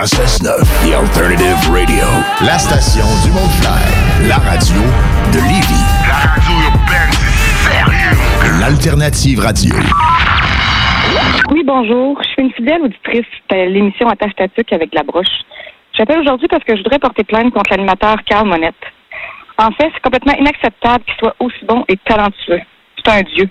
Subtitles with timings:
[0.00, 2.06] 96.9, The Alternative Radio.
[2.40, 3.84] La station du monde clair.
[4.26, 4.80] La radio
[5.28, 5.84] de Lévis.
[6.08, 8.60] La radio urbaine, c'est sérieux.
[8.60, 9.74] L'Alternative Radio.
[11.50, 12.18] Oui, bonjour.
[12.22, 15.44] Je suis une fidèle auditrice de l'émission Attache Tatuc avec la broche.
[15.92, 18.80] J'appelle aujourd'hui parce que je voudrais porter plainte contre l'animateur Carl Monette.
[19.58, 22.62] En fait, c'est complètement inacceptable qu'il soit aussi bon et talentueux.
[23.04, 23.50] C'est un dieu.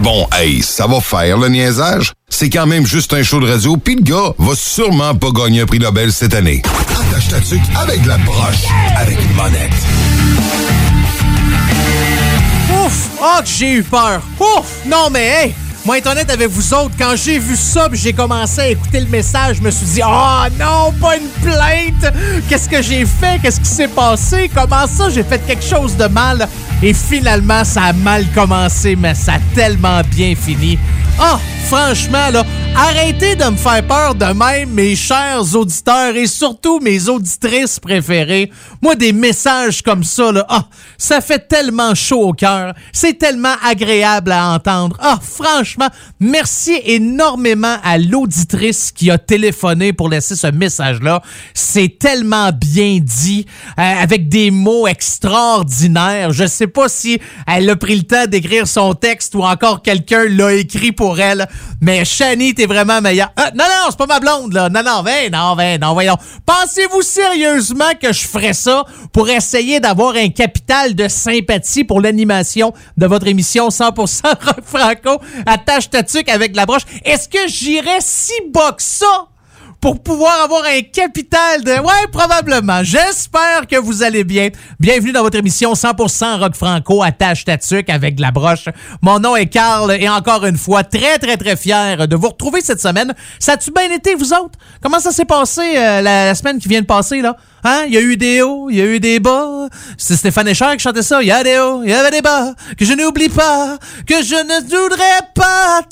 [0.00, 2.12] Bon, hey, ça va faire le niaisage.
[2.30, 5.60] C'est quand même juste un show de radio, puis le gars va sûrement pas gagner
[5.60, 6.62] un prix Nobel cette année.
[6.88, 8.64] Attache ta tuque avec la broche,
[8.96, 9.72] avec une monette.
[12.82, 13.10] Ouf!
[13.20, 14.22] Oh, que j'ai eu peur!
[14.38, 14.86] Ouf!
[14.86, 15.54] Non, mais hey!
[15.90, 19.08] Moi, être honnête avec vous autres, quand j'ai vu ça, j'ai commencé à écouter le
[19.08, 22.14] message, je me suis dit, oh non, pas une plainte!
[22.48, 23.40] Qu'est-ce que j'ai fait?
[23.42, 24.48] Qu'est-ce qui s'est passé?
[24.54, 26.48] Comment ça, j'ai fait quelque chose de mal?
[26.80, 30.78] Et finalement, ça a mal commencé, mais ça a tellement bien fini.
[31.18, 32.44] Ah, franchement, là,
[32.74, 38.50] arrêtez de me faire peur de même, mes chers auditeurs et surtout mes auditrices préférées.
[38.80, 40.64] Moi, des messages comme ça, là, ah,
[40.96, 42.74] ça fait tellement chaud au cœur.
[42.92, 44.96] C'est tellement agréable à entendre.
[45.00, 45.79] Ah, franchement,
[46.18, 51.22] merci énormément à l'auditrice qui a téléphoné pour laisser ce message-là.
[51.54, 53.46] C'est tellement bien dit,
[53.78, 56.32] euh, avec des mots extraordinaires.
[56.32, 60.24] Je sais pas si elle a pris le temps d'écrire son texte ou encore quelqu'un
[60.28, 61.46] l'a écrit pour elle.
[61.80, 63.32] Mais Shani, t'es vraiment meilleure.
[63.36, 64.68] Ah, non, non, c'est pas ma blonde, là.
[64.68, 66.16] Non, non, ben, non, ben, non, voyons.
[66.44, 72.72] Pensez-vous sérieusement que je ferais ça pour essayer d'avoir un capital de sympathie pour l'animation
[72.96, 75.22] de votre émission 100% rock franco?
[75.64, 76.82] Ta tuque avec la broche.
[77.04, 79.26] Est-ce que j'irais si bas ça?
[79.80, 81.70] pour pouvoir avoir un capital de...
[81.70, 82.84] Ouais, probablement.
[82.84, 84.50] J'espère que vous allez bien.
[84.78, 88.66] Bienvenue dans votre émission 100% rock franco, attache ta tuque avec la broche.
[89.00, 92.60] Mon nom est Carl et encore une fois, très, très, très fier de vous retrouver
[92.60, 93.14] cette semaine.
[93.38, 94.58] Ça a-tu bien été, vous autres?
[94.82, 97.36] Comment ça s'est passé euh, la semaine qui vient de passer, là?
[97.64, 97.84] Hein?
[97.86, 99.68] Il y a eu des hauts, il y a eu des bas.
[99.96, 101.22] C'est Stéphane Echer qui chantait ça.
[101.22, 102.54] Il y a des hauts, il y avait des bas.
[102.76, 105.82] Que je n'oublie pas, que je ne voudrais pas.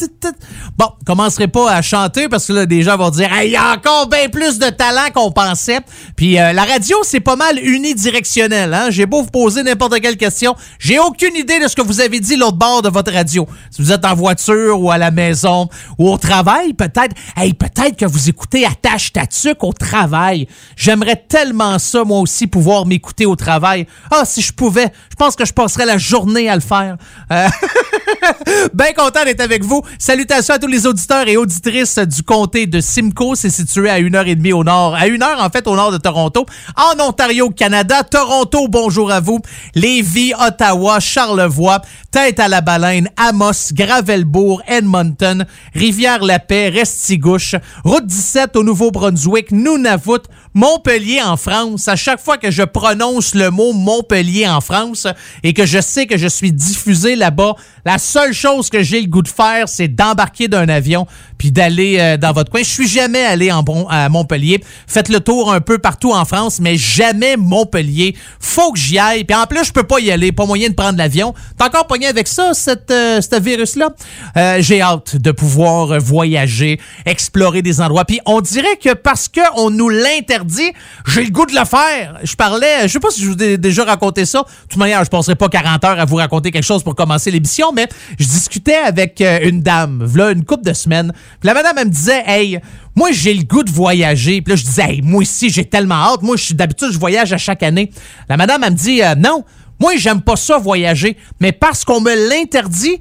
[0.77, 3.73] Bon, commencerai pas à chanter parce que là, des gens vont dire, il y a
[3.73, 5.81] encore bien plus de talent qu'on pensait.
[6.17, 8.73] Puis euh, la radio, c'est pas mal unidirectionnel.
[8.73, 8.91] Hein?
[8.91, 12.21] J'ai beau vous poser n'importe quelle question, j'ai aucune idée de ce que vous avez
[12.21, 13.47] dit l'autre bord de votre radio.
[13.71, 15.69] Si vous êtes en voiture ou à la maison
[15.99, 20.47] ou au travail, peut-être, hey, peut-être que vous écoutez Attache Tatuc au travail.
[20.77, 23.87] J'aimerais tellement ça, moi aussi, pouvoir m'écouter au travail.
[24.11, 26.97] Ah, si je pouvais, je pense que je passerais la journée à le faire.
[27.33, 27.49] Euh...
[28.75, 29.83] Bien content d'être avec vous.
[29.99, 33.35] Salutations à tous les auditeurs et auditrices du comté de Simcoe.
[33.35, 35.77] C'est situé à une heure et demie au nord, à une heure en fait au
[35.77, 36.47] nord de Toronto,
[36.77, 38.03] en Ontario, Canada.
[38.03, 39.41] Toronto, bonjour à vous.
[39.75, 45.45] Lévis, Ottawa, Charlevoix, Tête à la Baleine, Amos, Gravelbourg, Edmonton,
[45.75, 47.55] Rivière-la-Paix, Restigouche,
[47.85, 50.23] Route 17 au Nouveau-Brunswick, Nunavut,
[50.59, 51.87] Montpellier en France.
[51.87, 55.07] À chaque fois que je prononce le mot Montpellier en France
[55.45, 57.55] et que je sais que je suis diffusé là-bas,
[57.89, 61.07] la seule chose que j'ai le goût de faire, c'est d'embarquer d'un avion
[61.39, 62.61] puis d'aller euh, dans votre coin.
[62.63, 64.63] Je suis jamais allé en à Montpellier.
[64.87, 68.15] Faites le tour un peu partout en France, mais jamais Montpellier.
[68.41, 69.25] Faut que j'y aille.
[69.25, 70.33] Puis en plus, je peux pas y aller.
[70.33, 71.35] Pas moyen de prendre l'avion.
[71.57, 72.53] T'es encore pogné avec ça,
[72.91, 73.91] euh, ce virus-là?
[74.37, 78.05] Euh, j'ai hâte de pouvoir voyager, explorer des endroits.
[78.05, 80.73] Puis on dirait que parce qu'on nous l'interdit,
[81.07, 82.19] j'ai le goût de le faire.
[82.23, 84.41] Je parlais, je sais pas si je vous ai déjà raconté ça.
[84.41, 87.31] De toute manière, je passerai pas 40 heures à vous raconter quelque chose pour commencer
[87.31, 87.73] l'émission,
[88.19, 91.13] je discutais avec une dame, voilà une couple de semaines.
[91.41, 92.61] Puis la madame, elle me disait, hey,
[92.99, 94.43] moi, j'ai le goût de voyager.
[94.43, 96.23] Puis là, je disais, hey, moi aussi, j'ai tellement hâte.
[96.23, 97.91] Moi, d'habitude, je voyage à chaque année.
[98.29, 99.45] La madame, elle me dit, euh, non,
[99.81, 102.99] moi, j'aime pas ça voyager, mais parce qu'on me l'interdit,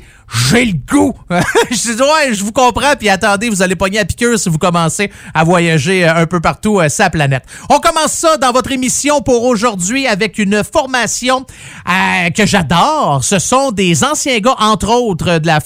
[0.50, 1.14] j'ai le goût.
[1.72, 4.58] je dis, ouais, je vous comprends, puis attendez, vous allez pogner à piqûre si vous
[4.58, 7.44] commencez à voyager euh, un peu partout euh, sa planète.
[7.70, 11.46] On commence ça dans votre émission pour aujourd'hui avec une formation
[11.88, 13.24] euh, que j'adore.
[13.24, 15.60] Ce sont des anciens gars, entre autres, de la,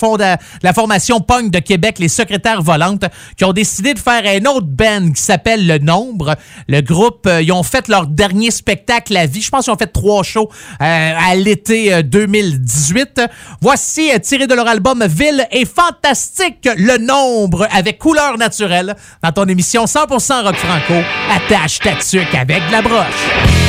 [0.62, 3.06] la formation Punk de Québec, les secrétaires volantes,
[3.38, 6.36] qui ont décidé de faire un autre band qui s'appelle Le Nombre.
[6.68, 9.42] Le groupe, euh, ils ont fait leur dernier spectacle à vie.
[9.42, 10.50] Je pense qu'ils ont fait trois shows
[10.80, 13.22] à l'été 2018.
[13.62, 19.46] Voici tiré de leur album Ville est fantastique, le nombre avec couleur naturelle dans ton
[19.46, 21.02] émission 100% rock franco.
[21.34, 23.61] Attache ta tuque avec de la broche.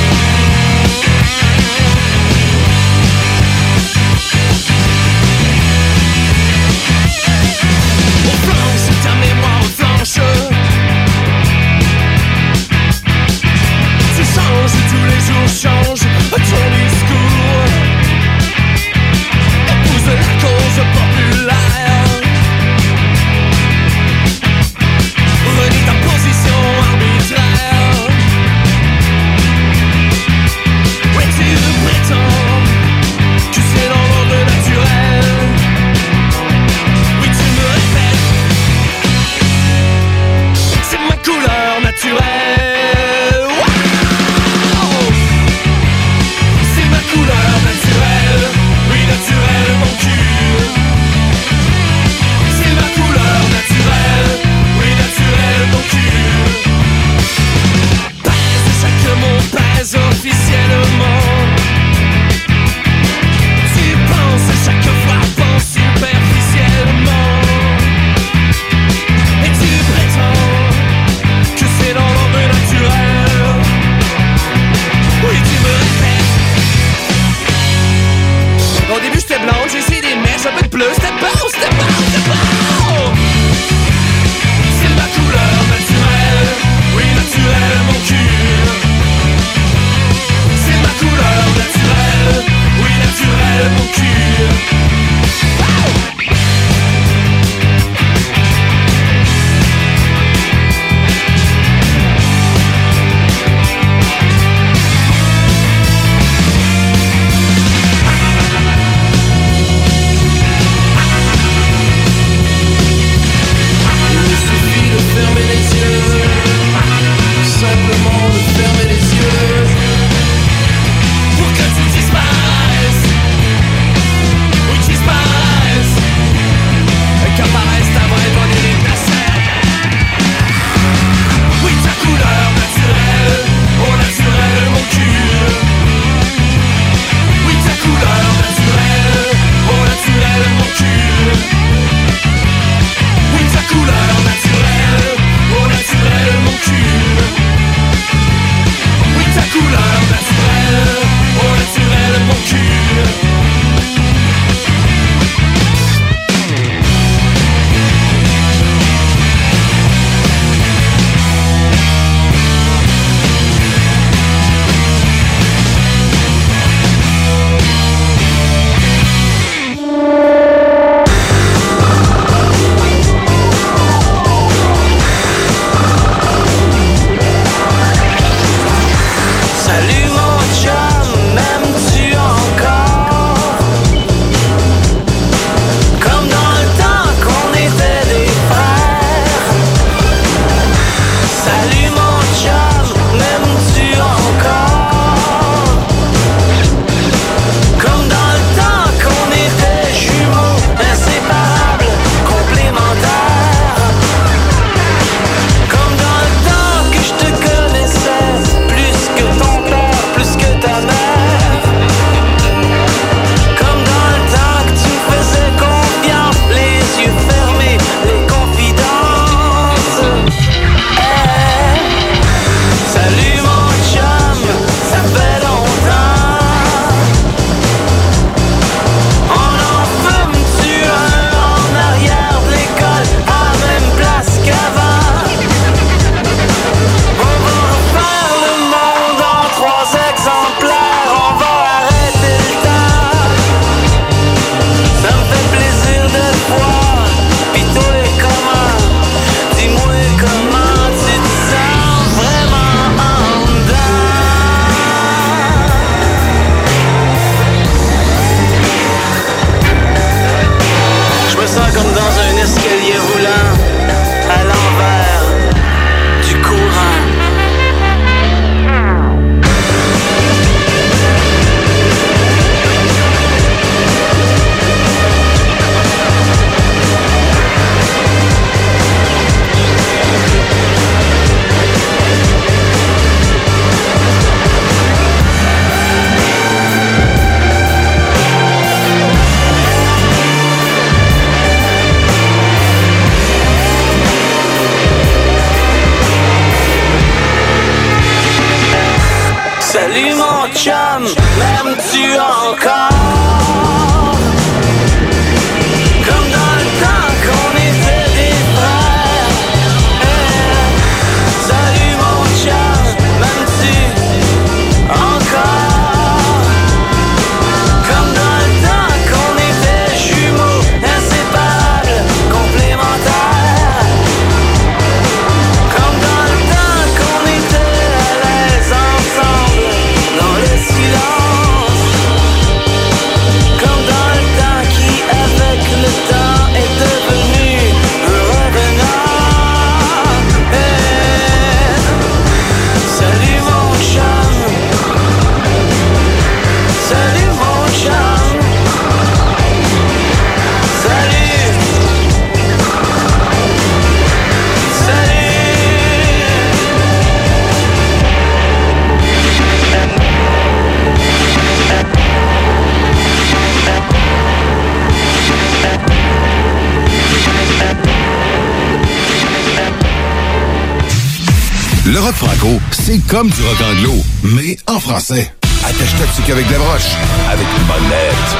[373.13, 373.93] comme du rock anglo,
[374.23, 375.31] mais en français.
[375.63, 376.97] Attache toxique avec des broches,
[377.31, 378.37] avec une bonne lettre.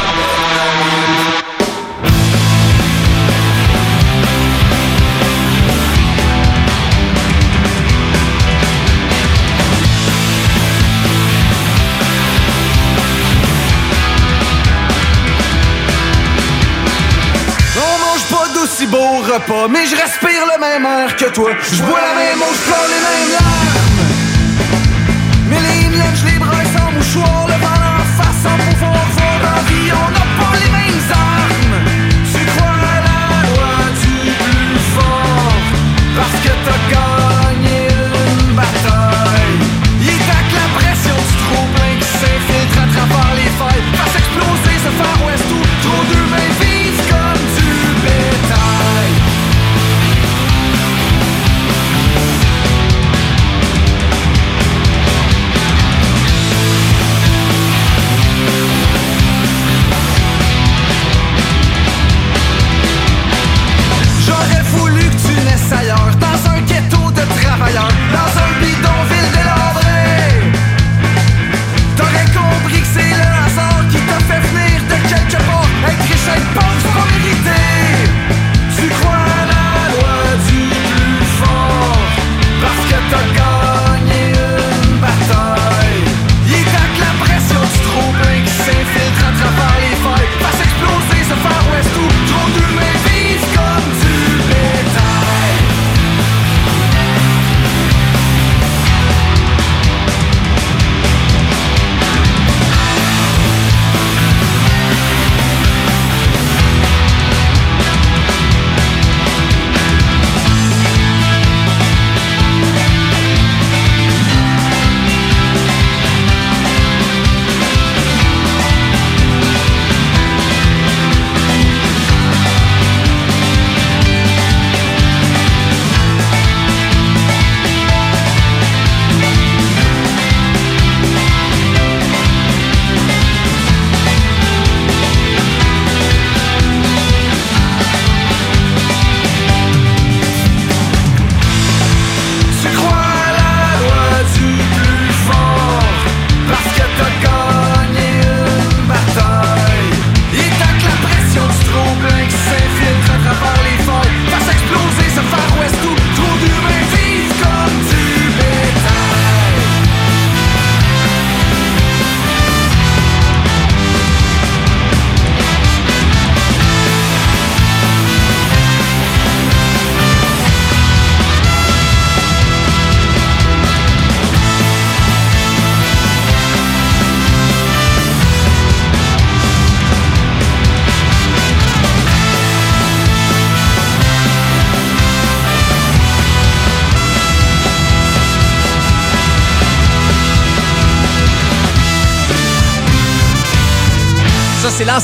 [18.87, 21.51] beau repas, mais je respire le même air que toi.
[21.73, 23.02] Je bois la même eau, je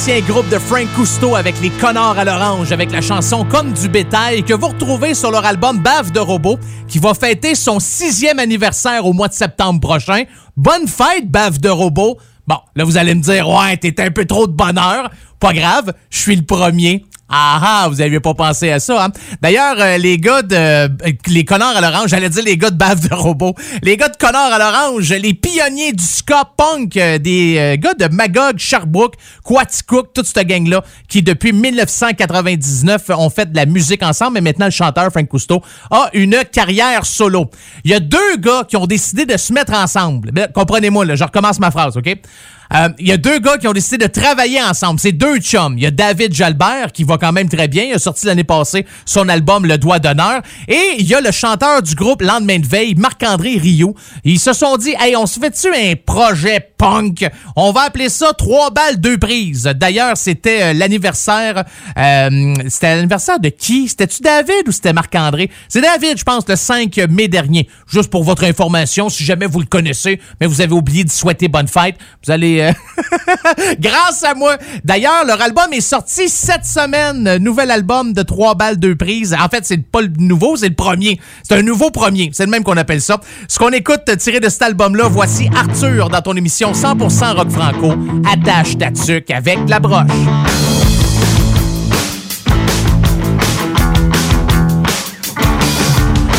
[0.09, 4.43] Groupe de Frank Cousteau avec les connards à l'orange, avec la chanson Comme du bétail,
[4.43, 9.05] que vous retrouvez sur leur album Bave de robot, qui va fêter son sixième anniversaire
[9.05, 10.23] au mois de septembre prochain.
[10.57, 12.17] Bonne fête, Bave de robot!
[12.47, 15.11] Bon, là, vous allez me dire, ouais, t'es un peu trop de bonheur.
[15.39, 17.05] Pas grave, je suis le premier.
[17.31, 19.11] Ah ah, vous aviez pas pensé à ça, hein?
[19.43, 20.55] D'ailleurs, euh, les gars de...
[20.57, 20.89] euh,
[21.27, 23.55] les connards à l'orange, j'allais dire les gars de bave de robot.
[23.83, 27.93] Les gars de connards à l'orange, les pionniers du ska punk, euh, des euh, gars
[27.93, 34.03] de Magog, Sherbrooke, Quaticook, toute cette gang-là, qui depuis 1999 ont fait de la musique
[34.03, 37.51] ensemble, mais maintenant le chanteur Frank Cousteau a une carrière solo.
[37.85, 40.31] Il y a deux gars qui ont décidé de se mettre ensemble.
[40.33, 42.17] Ben, Comprenez-moi, là, je recommence ma phrase, OK?
[42.75, 45.01] Euh, Il y a deux gars qui ont décidé de travailler ensemble.
[45.01, 45.75] C'est deux chums.
[45.77, 47.85] Il y a David Jalbert qui va quand même très bien.
[47.85, 50.43] Il a sorti l'année passée son album Le Doigt d'honneur.
[50.69, 53.95] Et il y a le chanteur du groupe Lendemain de veille, Marc-André Rio.
[54.25, 57.27] Ils se sont dit, hey, on se fait-tu un projet punk?
[57.57, 59.65] On va appeler ça Trois balles, deux prises.
[59.77, 61.65] D'ailleurs, c'était euh, l'anniversaire.
[61.99, 63.89] euh, c'était l'anniversaire de qui?
[63.89, 65.51] C'était-tu David ou c'était Marc-André?
[65.69, 67.69] C'est David, je pense, le 5 mai dernier.
[67.91, 71.49] Juste pour votre information, si jamais vous le connaissez, mais vous avez oublié de souhaiter
[71.49, 72.58] bonne fête, vous allez...
[72.63, 72.73] euh,
[73.81, 74.57] Grâce à moi.
[74.85, 77.39] D'ailleurs, leur album est sorti cette semaine.
[77.39, 79.35] Nouvel album de 3 balles, 2 prises.
[79.39, 81.21] En fait, c'est pas le nouveau, c'est le premier.
[81.43, 82.31] C'est un nouveau premier.
[82.33, 83.21] C'est le même qu'on appelle ça.
[83.49, 87.95] Ce qu'on écoute tiré de cet album-là, voici Arthur dans ton émission 100% rock franco.
[88.31, 90.07] Attache ta tuque avec la broche.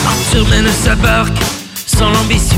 [0.05, 1.37] Arthur mène sa barque
[1.85, 2.57] sans l'ambition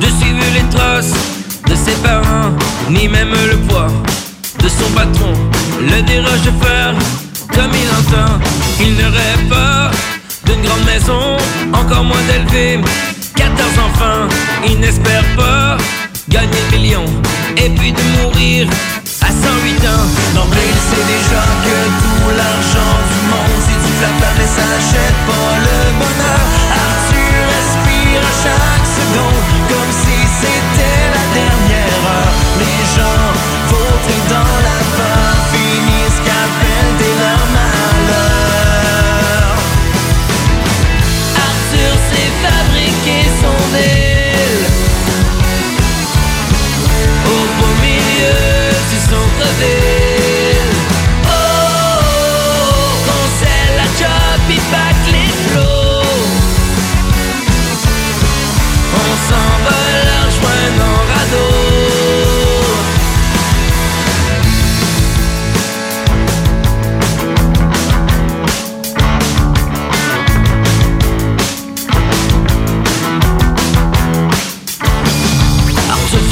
[0.00, 1.39] de suivre les traces
[1.70, 2.50] de ses parents,
[2.90, 3.86] ni même le poids
[4.58, 5.32] de son patron.
[5.80, 6.02] Le
[6.62, 6.94] faire
[7.54, 8.32] comme il entend.
[8.80, 9.90] Il ne rêve pas
[10.46, 11.36] d'une grande maison,
[11.72, 12.80] encore moins d'élever
[13.36, 13.54] 14
[13.86, 14.26] enfants.
[14.66, 15.76] Il n'espère pas
[16.28, 17.04] gagner le million
[17.56, 18.66] et puis de mourir
[19.22, 20.06] à 108 ans.
[20.52, 23.80] Mais il sait déjà que tout l'argent du monde, c'est
[33.00, 33.32] gens,
[33.68, 34.69] faut dans la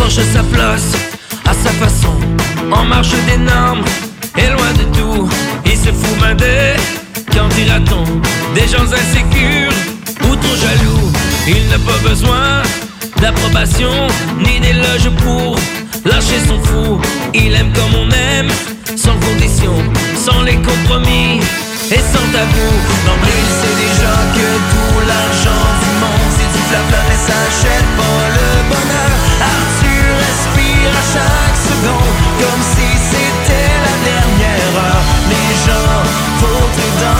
[0.08, 0.92] du flatter place
[1.44, 2.14] à sa façon,
[2.72, 3.84] en marche des normes,
[4.38, 5.28] et loin de tout,
[5.66, 6.76] il se fout m'aider.
[7.32, 8.04] Qu'en dira-t-on
[8.54, 9.72] Des gens insécures
[10.22, 11.12] ou trop jaloux?
[11.46, 12.62] Il n'a pas besoin
[13.20, 13.92] d'approbation
[14.38, 15.56] ni d'éloge pour
[16.04, 17.00] lâcher son fou.
[17.34, 18.50] Il aime comme on aime,
[18.96, 19.74] sans condition,
[20.16, 21.40] sans les compromis
[21.90, 22.70] et sans tabou.
[23.06, 28.28] L'emblée, c'est déjà que tout l'argent du monde, c'est du flafla, mais ça achète pas
[28.36, 28.77] le bonheur.
[31.18, 35.04] Chaque seconde, comme si c'était la dernière heure.
[35.28, 36.02] Les gens
[36.40, 37.17] vautrés dans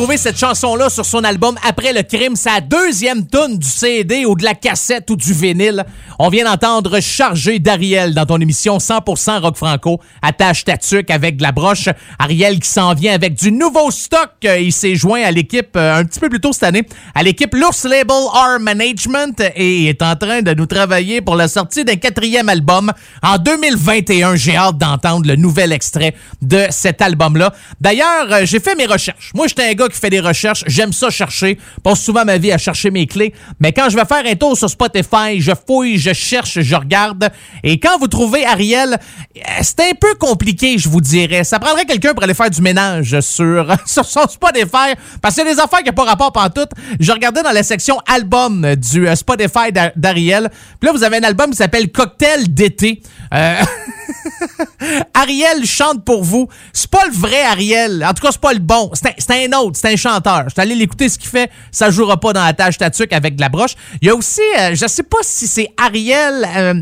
[0.00, 4.34] retrouver cette chanson-là sur son album Après le crime, sa deuxième tune du CD ou
[4.34, 5.84] de la cassette ou du vinyle.
[6.18, 10.00] On vient d'entendre Chargé d'Ariel dans ton émission 100% rock franco.
[10.22, 11.90] Attache ta tuque avec de la broche.
[12.18, 14.30] Ariel qui s'en vient avec du nouveau stock.
[14.46, 17.22] Euh, Il s'est joint à l'équipe euh, un petit peu plus tôt cette année, à
[17.22, 21.84] l'équipe l'Ours Label R Management et est en train de nous travailler pour la sortie
[21.84, 22.90] d'un quatrième album
[23.22, 24.36] en 2021.
[24.36, 27.52] J'ai hâte d'entendre le nouvel extrait de cet album-là.
[27.82, 29.32] D'ailleurs, euh, j'ai fait mes recherches.
[29.34, 30.64] Moi, j'étais un gars qui fait des recherches.
[30.66, 31.58] J'aime ça chercher.
[31.82, 33.34] Passe souvent ma vie à chercher mes clés.
[33.58, 37.28] Mais quand je vais faire un tour sur Spotify, je fouille, je cherche, je regarde.
[37.62, 38.96] Et quand vous trouvez Ariel,
[39.36, 41.44] euh, c'est un peu compliqué, je vous dirais.
[41.44, 44.94] Ça prendrait quelqu'un pour aller faire du ménage sur, sur son Spotify.
[45.20, 46.70] Parce a des affaires qui n'ont pas rapport pantoute.
[46.98, 50.50] Je regardais dans la section album du euh, Spotify d'A- d'Ariel.
[50.78, 53.02] Puis là, vous avez un album qui s'appelle Cocktail d'été.
[53.34, 53.60] Euh,
[55.14, 56.48] Ariel chante pour vous.
[56.72, 58.04] C'est pas le vrai Ariel.
[58.04, 58.90] En tout cas, c'est pas le bon.
[58.94, 59.78] C'est un, un autre.
[59.80, 60.44] C'est un chanteur.
[60.46, 61.50] Je suis allé l'écouter ce qu'il fait.
[61.72, 63.74] Ça jouera pas dans la tâche tatuc avec de la broche.
[64.00, 66.46] Il y a aussi, euh, je sais pas si c'est Ariel.
[66.56, 66.74] euh,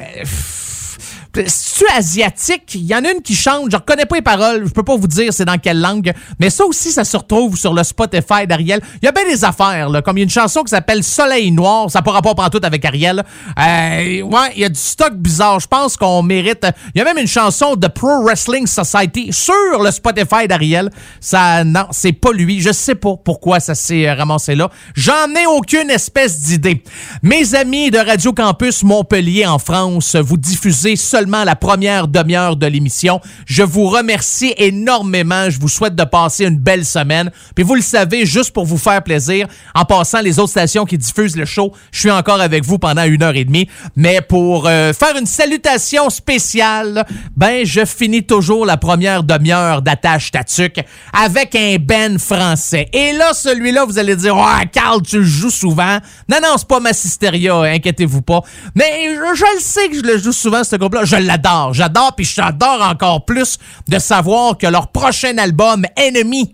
[0.00, 0.24] euh,
[1.46, 2.74] c'est-tu asiatique?
[2.74, 4.96] Il y en a une qui chante, je reconnais pas les paroles, je peux pas
[4.96, 8.46] vous dire c'est dans quelle langue, mais ça aussi, ça se retrouve sur le Spotify
[8.46, 8.80] d'Ariel.
[9.02, 11.04] Il y a bien des affaires, là, comme il y a une chanson qui s'appelle
[11.04, 13.24] Soleil Noir, ça n'a pas rapport tout avec Ariel.
[13.58, 16.66] Euh, ouais, il y a du stock bizarre, je pense qu'on mérite...
[16.94, 20.90] Il y a même une chanson de Pro Wrestling Society sur le Spotify d'Ariel.
[21.20, 24.70] Ça, non, c'est pas lui, je sais pas pourquoi ça s'est euh, ramassé là.
[24.94, 26.82] J'en ai aucune espèce d'idée.
[27.22, 32.66] Mes amis de Radio Campus Montpellier en France, vous diffusez seulement la première demi-heure de
[32.66, 33.20] l'émission.
[33.46, 35.50] Je vous remercie énormément.
[35.50, 37.30] Je vous souhaite de passer une belle semaine.
[37.54, 40.98] Puis vous le savez, juste pour vous faire plaisir, en passant les autres stations qui
[40.98, 43.68] diffusent le show, je suis encore avec vous pendant une heure et demie.
[43.94, 47.04] Mais pour euh, faire une salutation spéciale,
[47.36, 50.80] ben je finis toujours la première demi-heure d'attache tatuc
[51.12, 52.88] avec un Ben français.
[52.92, 55.98] Et là, celui-là, vous allez dire, ah, Carl, tu le joues souvent.
[56.28, 58.40] Non, non, c'est pas ma Massisteria, inquiétez-vous pas.
[58.74, 61.04] Mais je, je le sais que je le joue souvent, ce groupe-là.
[61.04, 61.74] Je l'adore.
[61.74, 66.52] J'adore, puis j'adore encore plus de savoir que leur prochain album, Enemy,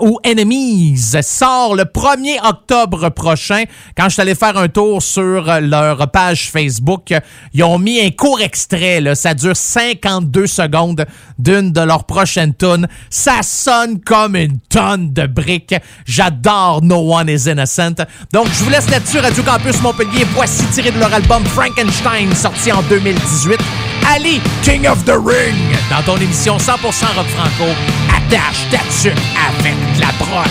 [0.00, 3.64] ou Enemies sort le 1er octobre prochain.
[3.96, 7.14] Quand je suis allé faire un tour sur leur page Facebook,
[7.52, 9.00] ils ont mis un court extrait.
[9.00, 9.14] Là.
[9.14, 11.06] Ça dure 52 secondes
[11.38, 12.88] d'une de leurs prochaines tunes.
[13.10, 15.76] Ça sonne comme une tonne de briques.
[16.04, 18.04] J'adore No One is Innocent.
[18.32, 20.26] Donc, je vous laisse là-dessus, Radio Campus Montpellier.
[20.34, 23.87] Voici tiré de leur album Frankenstein, sorti en 2018.
[24.14, 26.78] Ali, King of the Ring, dans ton émission 100%
[27.14, 27.70] rock franco.
[28.08, 30.48] Attache ta avec de la broche.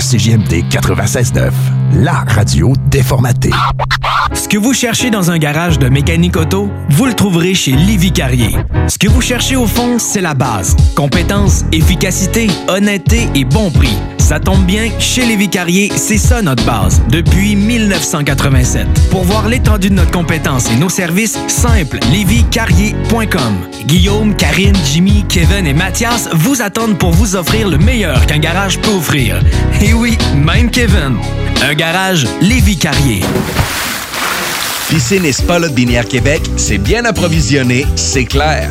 [0.00, 1.50] À CJMD 96.9,
[1.92, 3.50] la radio déformatée.
[4.32, 8.10] Ce que vous cherchez dans un garage de mécanique auto, vous le trouverez chez Livy
[8.10, 8.56] Carrier.
[8.88, 10.74] Ce que vous cherchez au fond, c'est la base.
[10.96, 13.96] Compétence, efficacité, honnêteté et bon prix.
[14.16, 18.86] Ça tombe bien, chez Lévi Carrier, c'est ça notre base, depuis 1987.
[19.10, 23.79] Pour voir l'étendue de notre compétence et nos services, simple, lévicarrier.com.
[23.90, 28.78] Guillaume, Karine, Jimmy, Kevin et Mathias vous attendent pour vous offrir le meilleur qu'un garage
[28.78, 29.42] peut offrir.
[29.82, 31.16] Et oui, même Kevin.
[31.60, 33.24] Un garage Lévi Carrier.
[34.88, 38.70] Piscine et Spa Binière Québec, c'est bien approvisionné, c'est clair.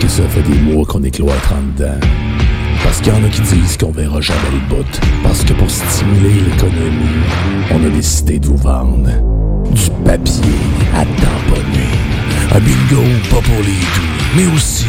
[0.00, 2.00] Que ça fait des mois qu'on est cloître en dedans.
[2.82, 5.00] Parce qu'il y en a qui disent qu'on verra jamais le bout.
[5.22, 7.20] Parce que pour stimuler l'économie,
[7.70, 9.10] on a décidé de vous vendre
[9.70, 10.58] du papier
[10.94, 11.90] à tamponner.
[12.52, 14.86] Un bingo pas pour les doux, mais aussi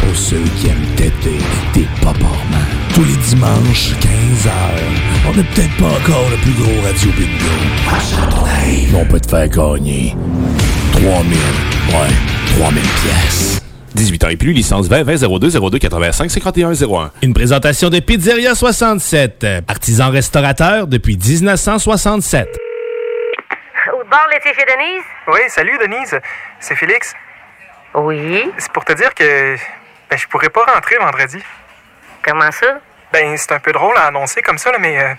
[0.00, 1.38] pour ceux qui aiment têter
[1.72, 2.68] des paparmans.
[2.94, 4.50] Tous les dimanches, 15h,
[5.28, 7.54] on n'est peut-être pas encore le plus gros radio bingo.
[8.66, 10.16] Mais on peut te faire gagner
[10.92, 13.67] 3000, ouais, 3000 pièces.
[13.98, 17.10] 18 ans et plus, licence 20 20 02 02 85 51 01.
[17.20, 22.48] Une présentation de Pizzeria 67, artisan restaurateur depuis 1967.
[23.92, 25.02] Au bar laitier chez Denise?
[25.26, 26.16] Oui, salut Denise.
[26.60, 27.12] C'est Félix.
[27.94, 28.48] Oui.
[28.58, 29.56] C'est pour te dire que
[30.08, 31.42] ben, je pourrais pas rentrer vendredi.
[32.22, 32.78] Comment ça?
[33.12, 35.14] Ben, c'est un peu drôle à annoncer comme ça, là, mais euh,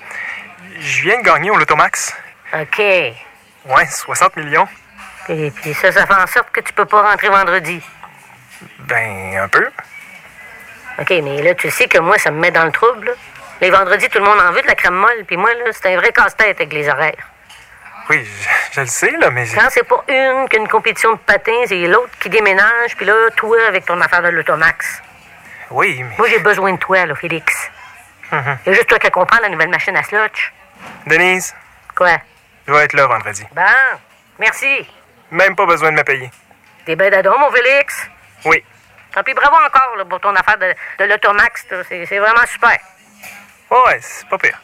[0.79, 2.15] je viens de gagner au Lotomax.
[2.53, 2.79] OK.
[2.79, 4.67] Ouais, 60 millions.
[5.27, 7.81] Et puis ça, ça fait en sorte que tu peux pas rentrer vendredi.
[8.79, 9.67] Ben, un peu.
[10.99, 13.07] OK, mais là, tu sais que moi, ça me met dans le trouble.
[13.07, 13.11] là.
[13.61, 15.93] Les vendredis, tout le monde en veut de la crème molle, puis moi, là, c'est
[15.93, 17.27] un vrai casse-tête avec les horaires.
[18.09, 19.45] Oui, je, je le sais, là, mais...
[19.53, 23.57] Quand c'est pas une qu'une compétition de patins, c'est l'autre qui déménage, puis là, toi,
[23.67, 25.01] avec ton affaire de l'automax.
[25.69, 26.15] Oui, mais...
[26.17, 27.69] Moi, j'ai besoin de toi, là, Félix.
[28.31, 28.57] Mhm.
[28.65, 30.53] Il y a juste toi qui comprends la nouvelle machine à slotch.
[31.05, 31.53] Denise,
[31.95, 32.17] Quoi?
[32.67, 33.43] je vais être là vendredi.
[33.51, 33.61] Bon,
[34.39, 34.87] merci.
[35.31, 36.31] Même pas besoin de me payer.
[36.85, 38.07] T'es ben d'adon, mon Félix?
[38.45, 38.57] Oui.
[39.13, 41.65] Tant pis, bravo encore là, pour ton affaire de, de l'automax.
[41.89, 42.77] C'est vraiment super.
[43.71, 44.59] Ouais, c'est pas pire.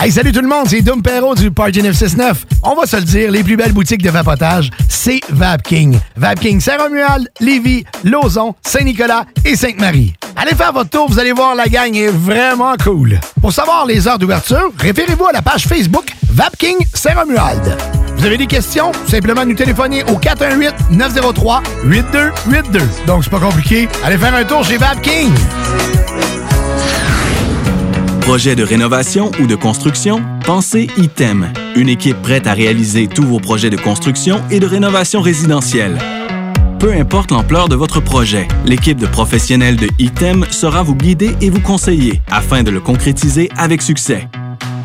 [0.00, 2.44] Hey, salut tout le monde, c'est Dom Perrault du Party 969.
[2.62, 5.98] On va se le dire, les plus belles boutiques de vapotage, c'est Vapking.
[6.14, 10.14] Vapking Saint-Romuald, Lévis, Lauson, Saint-Nicolas et Sainte-Marie.
[10.36, 13.18] Allez faire votre tour, vous allez voir, la gang est vraiment cool.
[13.40, 18.07] Pour savoir les heures d'ouverture, référez-vous à la page Facebook Vapking Saint-Romuald.
[18.18, 18.90] Vous avez des questions?
[19.06, 22.80] Simplement nous téléphoner au 418-903-8282.
[23.06, 23.88] Donc, c'est pas compliqué.
[24.02, 25.30] Allez faire un tour chez Vapking.
[28.22, 30.20] Projet de rénovation ou de construction?
[30.44, 35.20] Pensez ITEM, une équipe prête à réaliser tous vos projets de construction et de rénovation
[35.20, 35.96] résidentielle.
[36.80, 41.50] Peu importe l'ampleur de votre projet, l'équipe de professionnels de ITEM sera vous guider et
[41.50, 44.26] vous conseiller afin de le concrétiser avec succès.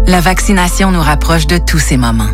[0.06, 2.30] La vaccination nous rapproche de tous ces moments.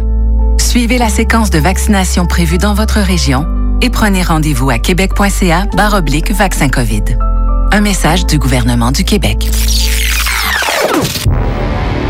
[0.71, 3.45] Suivez la séquence de vaccination prévue dans votre région
[3.83, 7.03] et prenez rendez-vous à québec.ca oblique vaccin COVID.
[7.73, 9.51] Un message du gouvernement du Québec.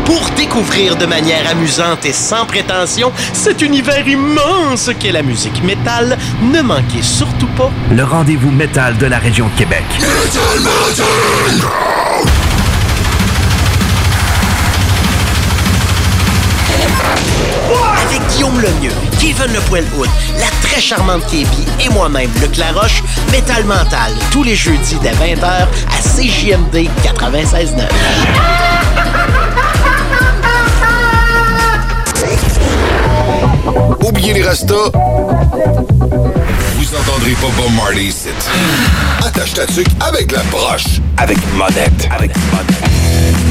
[0.05, 6.15] Pour découvrir de manière amusante et sans prétention cet univers immense qu'est la musique métal,
[6.43, 9.85] ne manquez surtout pas Le rendez-vous métal de la région de Québec.
[9.97, 10.31] Avec
[18.41, 24.11] Guillaume Lemieux, Kevin Le Poilhoud, la très charmante Kébi et moi-même, Luc Laroche, Métal Mental,
[24.31, 25.67] tous les jeudis dès 20h à
[26.01, 27.85] CJMD 96.9.
[34.03, 34.91] Oubliez les restos.
[36.77, 38.29] Vous entendrez pas Bob Marley ici.
[39.23, 40.99] Attache ta tuque avec la broche.
[41.17, 42.09] Avec monette.
[42.11, 43.50] Avec monette.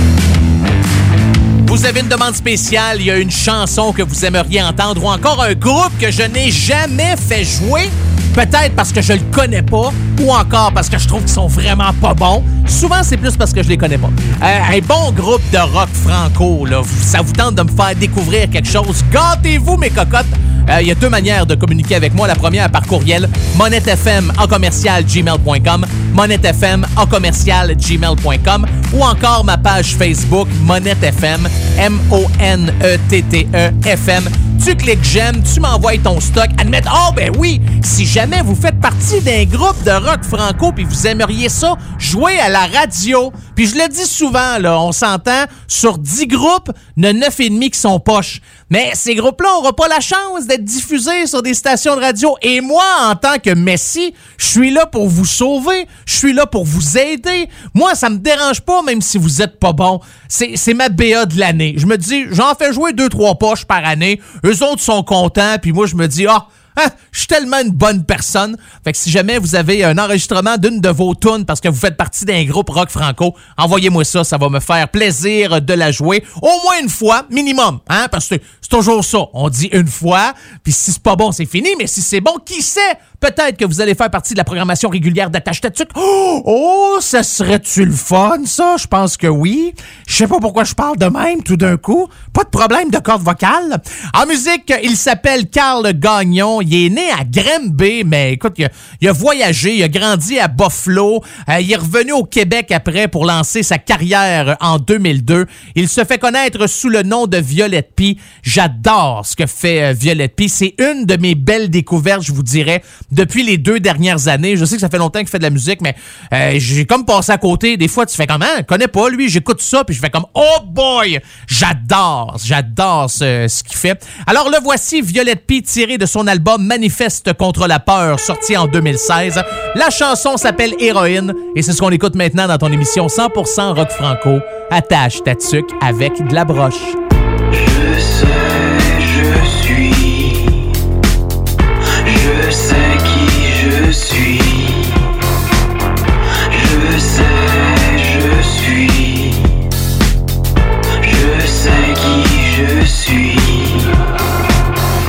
[1.70, 5.08] Vous avez une demande spéciale, il y a une chanson que vous aimeriez entendre ou
[5.08, 7.88] encore un groupe que je n'ai jamais fait jouer,
[8.34, 11.46] peut-être parce que je le connais pas ou encore parce que je trouve qu'ils sont
[11.46, 12.42] vraiment pas bons.
[12.66, 14.10] Souvent, c'est plus parce que je les connais pas.
[14.42, 18.50] Euh, un bon groupe de rock franco, là, ça vous tente de me faire découvrir
[18.50, 19.04] quelque chose?
[19.12, 20.26] Gâtez-vous, mes cocottes.
[20.70, 22.26] Euh, Il y a deux manières de communiquer avec moi.
[22.26, 29.58] La première par courriel, monettefm en commercial gmail.com, monettefm en commercial gmail.com ou encore ma
[29.58, 34.28] page Facebook monettefm, M-O-N-E-T-T-E FM.
[34.62, 36.48] Tu cliques j'aime, tu m'envoies ton stock.
[36.58, 40.84] Admettre, oh ben oui, si jamais vous faites partie d'un groupe de rock franco puis
[40.84, 43.32] vous aimeriez ça, jouer à la radio.
[43.60, 47.28] Puis je le dis souvent, là, on s'entend, sur 10 groupes, il y en a
[47.28, 48.40] 9,5 qui sont poches.
[48.70, 52.36] Mais ces groupes-là n'auront pas la chance d'être diffusés sur des stations de radio.
[52.40, 55.86] Et moi, en tant que Messi, je suis là pour vous sauver.
[56.06, 57.50] Je suis là pour vous aider.
[57.74, 60.00] Moi, ça me dérange pas, même si vous êtes pas bon.
[60.26, 61.74] C'est c'est ma BA de l'année.
[61.76, 64.22] Je me dis, j'en fais jouer deux, trois poches par année.
[64.42, 65.56] Eux autres sont contents.
[65.60, 66.46] Puis moi, je me dis, ah,
[66.76, 68.56] Hein, je suis tellement une bonne personne.
[68.84, 71.78] Fait que si jamais vous avez un enregistrement d'une de vos tunes parce que vous
[71.78, 75.90] faites partie d'un groupe rock franco, envoyez-moi ça, ça va me faire plaisir de la
[75.90, 76.24] jouer.
[76.40, 79.18] Au moins une fois minimum, hein, parce que c'est toujours ça.
[79.32, 82.34] On dit une fois, puis si c'est pas bon, c'est fini, mais si c'est bon,
[82.44, 82.98] qui sait?
[83.20, 85.88] Peut-être que vous allez faire partie de la programmation régulière d'Attache Tatuc.
[85.94, 88.76] Oh, oh, ça serait-tu le fun, ça?
[88.78, 89.74] Je pense que oui.
[90.06, 92.08] Je sais pas pourquoi je parle de même tout d'un coup.
[92.32, 93.82] Pas de problème de corde vocale.
[94.14, 96.62] En musique, il s'appelle Carl Gagnon.
[96.62, 98.68] Il est né à Granby, mais écoute, il a,
[99.02, 101.22] il a voyagé, il a grandi à Buffalo.
[101.48, 105.46] Euh, il est revenu au Québec après pour lancer sa carrière en 2002.
[105.74, 108.16] Il se fait connaître sous le nom de Violette P.
[108.42, 110.48] J'adore ce que fait euh, Violette P.
[110.48, 114.56] C'est une de mes belles découvertes, je vous dirais, depuis les deux dernières années.
[114.56, 115.94] Je sais que ça fait longtemps qu'il fait de la musique, mais
[116.32, 117.76] euh, j'ai comme passé à côté.
[117.76, 118.46] Des fois, tu fais comment?
[118.58, 121.20] Je connais pas lui, j'écoute ça, puis je fais comme Oh boy!
[121.46, 124.04] J'adore, j'adore ce, ce qu'il fait.
[124.26, 128.66] Alors le voici, Violette P tiré de son album Manifeste contre la peur, sorti en
[128.66, 129.40] 2016.
[129.74, 133.90] La chanson s'appelle Héroïne, et c'est ce qu'on écoute maintenant dans ton émission 100% rock
[133.90, 134.40] franco.
[134.70, 137.09] Attache ta tuque avec de la broche.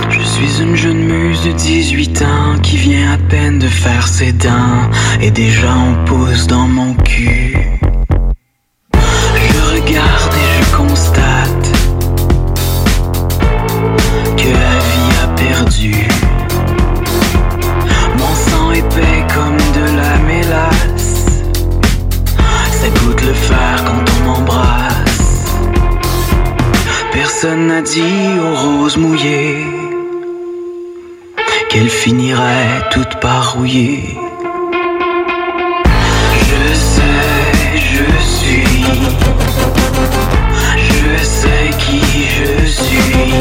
[0.10, 4.32] Je suis une jeune muse de 18 ans qui vient à peine de faire ses
[4.32, 4.90] dents.
[5.22, 7.61] Et déjà on pousse dans mon cul.
[27.42, 29.66] Personne n'a dit aux roses mouillées
[31.72, 34.16] qu'elle finirait toute par rouiller.
[36.50, 38.86] Je sais, je suis.
[40.78, 42.02] Je sais qui
[42.38, 43.34] je suis.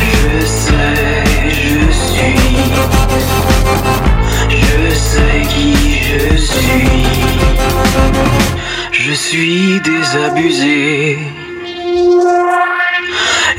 [0.00, 1.04] Je sais,
[1.50, 2.38] je suis.
[4.48, 5.74] Je sais qui
[6.08, 6.88] je suis.
[8.90, 11.18] Je suis désabusé.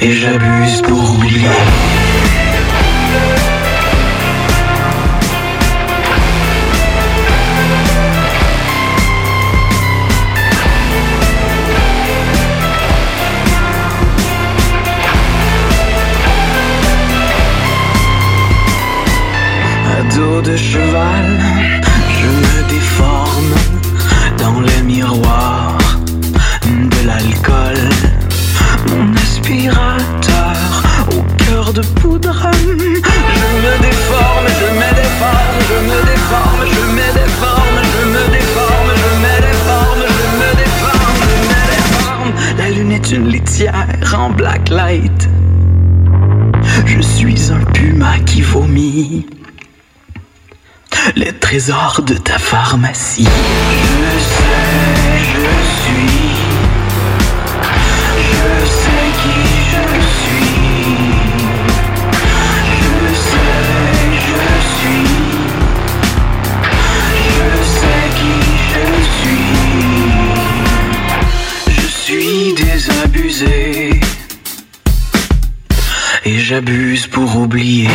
[0.02, 1.50] Et j'abuse pour oublier.
[20.16, 21.40] Dos de cheval,
[22.20, 23.54] je me déforme
[24.40, 25.07] dans le miroir
[31.82, 32.51] poudre.
[32.53, 38.89] Je me déforme, je me déforme, je me déforme, je me déforme, je me déforme,
[38.95, 42.32] je me déforme, je me déforme, je me déforme.
[42.57, 45.30] La lune est une litière en black light.
[46.86, 49.25] Je suis un puma qui vomit
[51.15, 53.28] les trésors de ta pharmacie.
[76.58, 77.88] J'abuse pour oublier.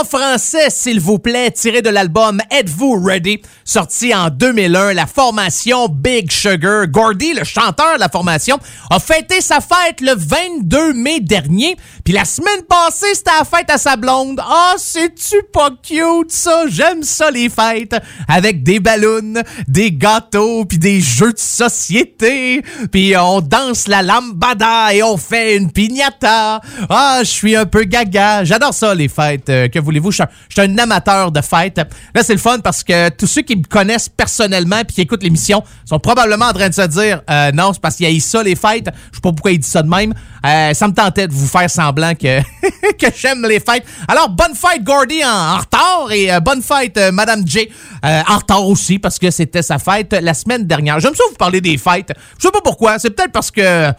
[0.00, 3.42] en français, s'il vous plaît, tiré de l'album Êtes-vous ready?
[3.64, 6.86] Sorti en 2001, la formation Big Sugar.
[6.86, 8.58] Gordy, le chanteur de la formation,
[8.90, 11.76] a fêté sa fête le 22 mai dernier.
[12.04, 14.40] Puis la semaine passée, c'était la fête à sa blonde.
[14.42, 16.64] Ah, oh, c'est-tu pas cute, ça?
[16.68, 17.96] J'aime ça, les fêtes.
[18.28, 22.62] Avec des ballons, des gâteaux, puis des jeux de société.
[22.92, 26.60] Puis on danse la lambada et on fait une piñata.
[26.88, 28.44] Ah, oh, je suis un peu gaga.
[28.44, 29.48] J'adore ça, les fêtes.
[29.48, 30.24] Euh, que vous je suis
[30.58, 31.80] un amateur de fêtes.
[32.14, 35.22] Là, c'est le fun parce que tous ceux qui me connaissent personnellement puis qui écoutent
[35.22, 38.20] l'émission sont probablement en train de se dire euh, non, c'est parce qu'il y a
[38.20, 38.88] ça les fêtes.
[39.10, 40.14] Je sais pas pourquoi il dit ça de même.
[40.44, 42.40] Euh, ça me tentait de vous faire semblant que,
[42.98, 43.84] que j'aime les fêtes.
[44.06, 46.10] Alors, bonne fête, Gordy, en, retard.
[46.12, 47.68] Et euh, bonne fête, Madame J,
[48.02, 51.00] en retard aussi, parce que c'était sa fête la semaine dernière.
[51.00, 52.12] J'aime ça vous parler des fêtes.
[52.38, 52.98] Je sais pas pourquoi.
[52.98, 53.92] C'est peut-être parce que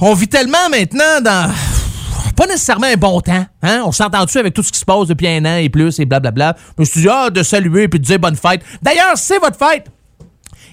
[0.00, 1.52] on vit tellement maintenant dans
[2.36, 3.44] pas nécessairement un bon temps.
[3.62, 3.82] Hein?
[3.84, 6.56] On s'entend-tu avec tout ce qui se passe depuis un an et plus et blablabla?
[6.76, 8.62] Je me suis dit, ah, de saluer et puis de dire bonne fête.
[8.82, 9.86] D'ailleurs, c'est votre fête.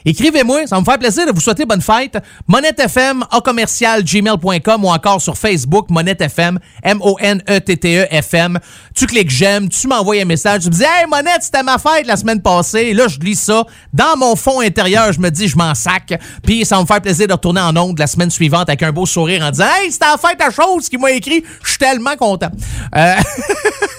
[0.05, 2.17] Écrivez-moi, ça va me faire plaisir de vous souhaiter bonne fête.
[2.47, 8.59] MonetteFM, à commercial gmail.com ou encore sur Facebook, MonetteFM, M-O-N-E-T-T-E-F-M.
[8.95, 12.05] Tu cliques j'aime, tu m'envoies un message, tu me dis Hey Monette, c'était ma fête
[12.05, 12.93] la semaine passée.
[12.93, 13.63] Là, je lis ça.
[13.93, 16.19] Dans mon fond intérieur, je me dis, je m'en sac.
[16.43, 18.91] Puis ça va me faire plaisir de retourner en ondes la semaine suivante avec un
[18.91, 21.43] beau sourire en disant Hey, c'était la fête à chose qui m'a écrit.
[21.63, 22.49] Je suis tellement content.
[22.95, 23.15] Euh,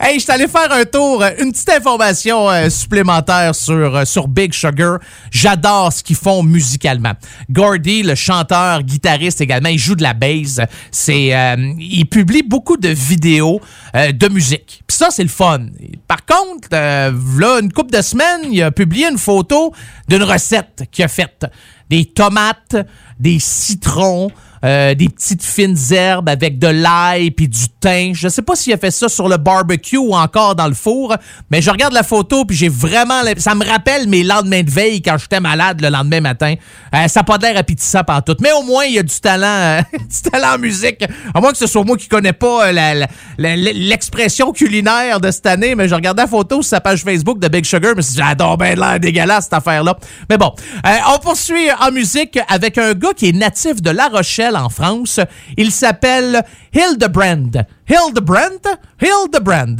[0.00, 4.28] Hey, je allé faire un tour, euh, une petite information euh, supplémentaire sur, euh, sur
[4.28, 4.98] Big Sugar.
[5.32, 7.14] J'adore ce qu'ils font musicalement.
[7.50, 10.60] Gordy, le chanteur, guitariste également, il joue de la bass.
[10.92, 13.60] C'est, euh, il publie beaucoup de vidéos
[13.94, 14.82] de musique.
[14.86, 15.66] Puis ça, c'est le fun.
[16.06, 19.72] Par contre, là, une couple de semaines, il a publié une photo
[20.08, 21.46] d'une recette qu'il a faite.
[21.90, 22.76] Des tomates,
[23.18, 24.30] des citrons,
[24.62, 28.14] des petites fines herbes avec de l'ail puis du thym.
[28.14, 31.14] Je sais pas s'il a fait ça sur le barbecue ou encore dans le four,
[31.50, 33.22] mais je regarde la photo puis j'ai vraiment...
[33.36, 36.54] Ça me rappelle mes lendemains de veille quand j'étais malade le lendemain matin.
[36.94, 38.36] Euh, ça n'a pas l'air appétissant tout.
[38.40, 41.04] Mais au moins, il y a du talent, euh, du talent en musique.
[41.34, 43.04] À moins que ce soit moi qui connais pas euh,
[43.36, 47.48] l'expression culinaire de cette année, mais je regardais la photo sur sa page Facebook de
[47.48, 49.96] Big Sugar, mais j'adore bien l'air dégueulasse cette affaire-là.
[50.30, 50.52] Mais bon,
[50.84, 55.20] on poursuit en musique avec un gars qui est natif de La Rochelle en France.
[55.56, 57.64] Il s'appelle Hildebrand.
[57.88, 58.78] Hildebrand?
[59.00, 59.76] Hildebrand.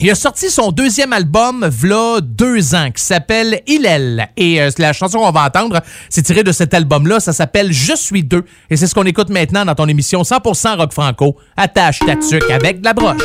[0.00, 4.28] Il a sorti son deuxième album, v'là deux ans, qui s'appelle Hillel.
[4.36, 7.20] Et euh, la chanson qu'on va entendre, c'est tiré de cet album-là.
[7.20, 8.44] Ça s'appelle Je suis deux.
[8.70, 11.36] Et c'est ce qu'on écoute maintenant dans ton émission 100% rock franco.
[11.56, 13.22] Attache ta tuque avec de la broche.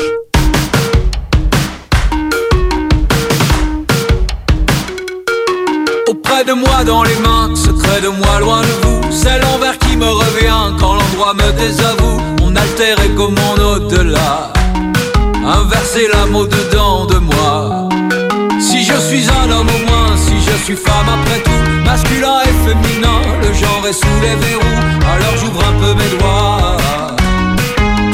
[6.08, 9.02] Auprès de moi, dans les mains, secret de moi, loin de vous.
[9.12, 12.39] C'est l'envers qui me revient quand l'endroit me désavoue.
[12.60, 14.52] Mon alter est comme mon au-delà.
[15.46, 17.88] Inverser l'amour au-dedans de moi.
[18.60, 22.56] Si je suis un homme au moins, si je suis femme après tout, masculin et
[22.68, 24.80] féminin, le genre est sous les verrous.
[25.14, 26.78] Alors j'ouvre un peu mes doigts.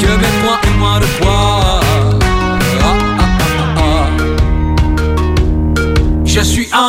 [0.00, 1.80] Que mes points aient moins de poids.
[2.82, 3.24] Ah, ah,
[3.78, 4.06] ah.
[6.24, 6.85] Je suis un,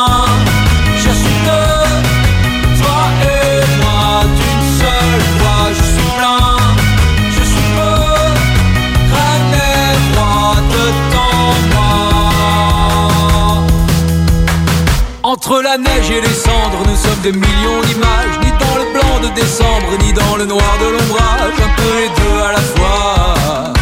[15.60, 19.28] La neige et les cendres, nous sommes des millions d'images, ni dans le blanc de
[19.34, 23.72] décembre, ni dans le noir de l'ombrage, un peu les deux à la fois.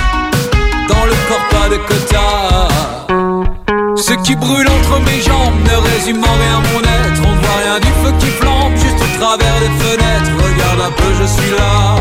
[0.88, 2.68] Dans le corps de quota.
[3.96, 7.22] Ce qui brûle entre mes jambes ne résume en rien mon être.
[7.24, 10.32] On ne voit rien du feu qui flambe juste au travers des fenêtres.
[10.44, 11.96] Regarde un peu, je suis là.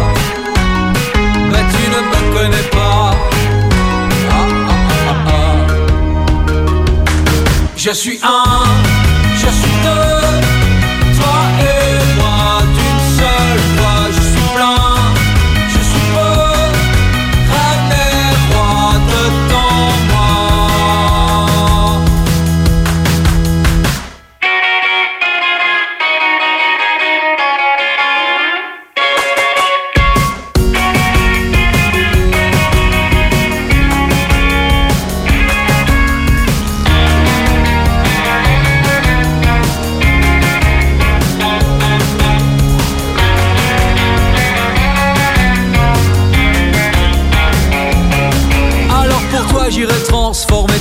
[1.51, 3.11] Mais tu ne me connais pas.
[4.32, 4.76] Ah, ah,
[5.09, 5.55] ah, ah.
[7.76, 8.63] Je suis un,
[9.86, 10.24] je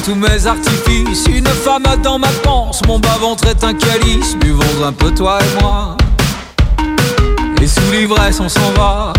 [0.04, 1.26] tous mes artifices.
[1.28, 4.36] Une femme a dans ma panse, mon bas-ventre est un calice.
[4.36, 5.96] Buvons un peu toi et moi.
[7.62, 9.12] Et sous l'ivresse on s'en va.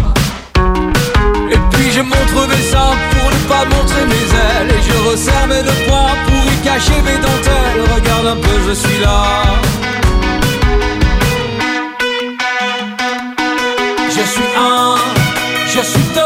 [1.52, 4.70] Et puis je montre mes seins pour ne pas montrer mes ailes.
[4.70, 7.82] Et je resserre mes deux poings pour y cacher mes dentelles.
[7.96, 9.24] Regarde un peu je suis là.
[14.10, 14.96] Je suis un,
[15.68, 16.25] je suis deux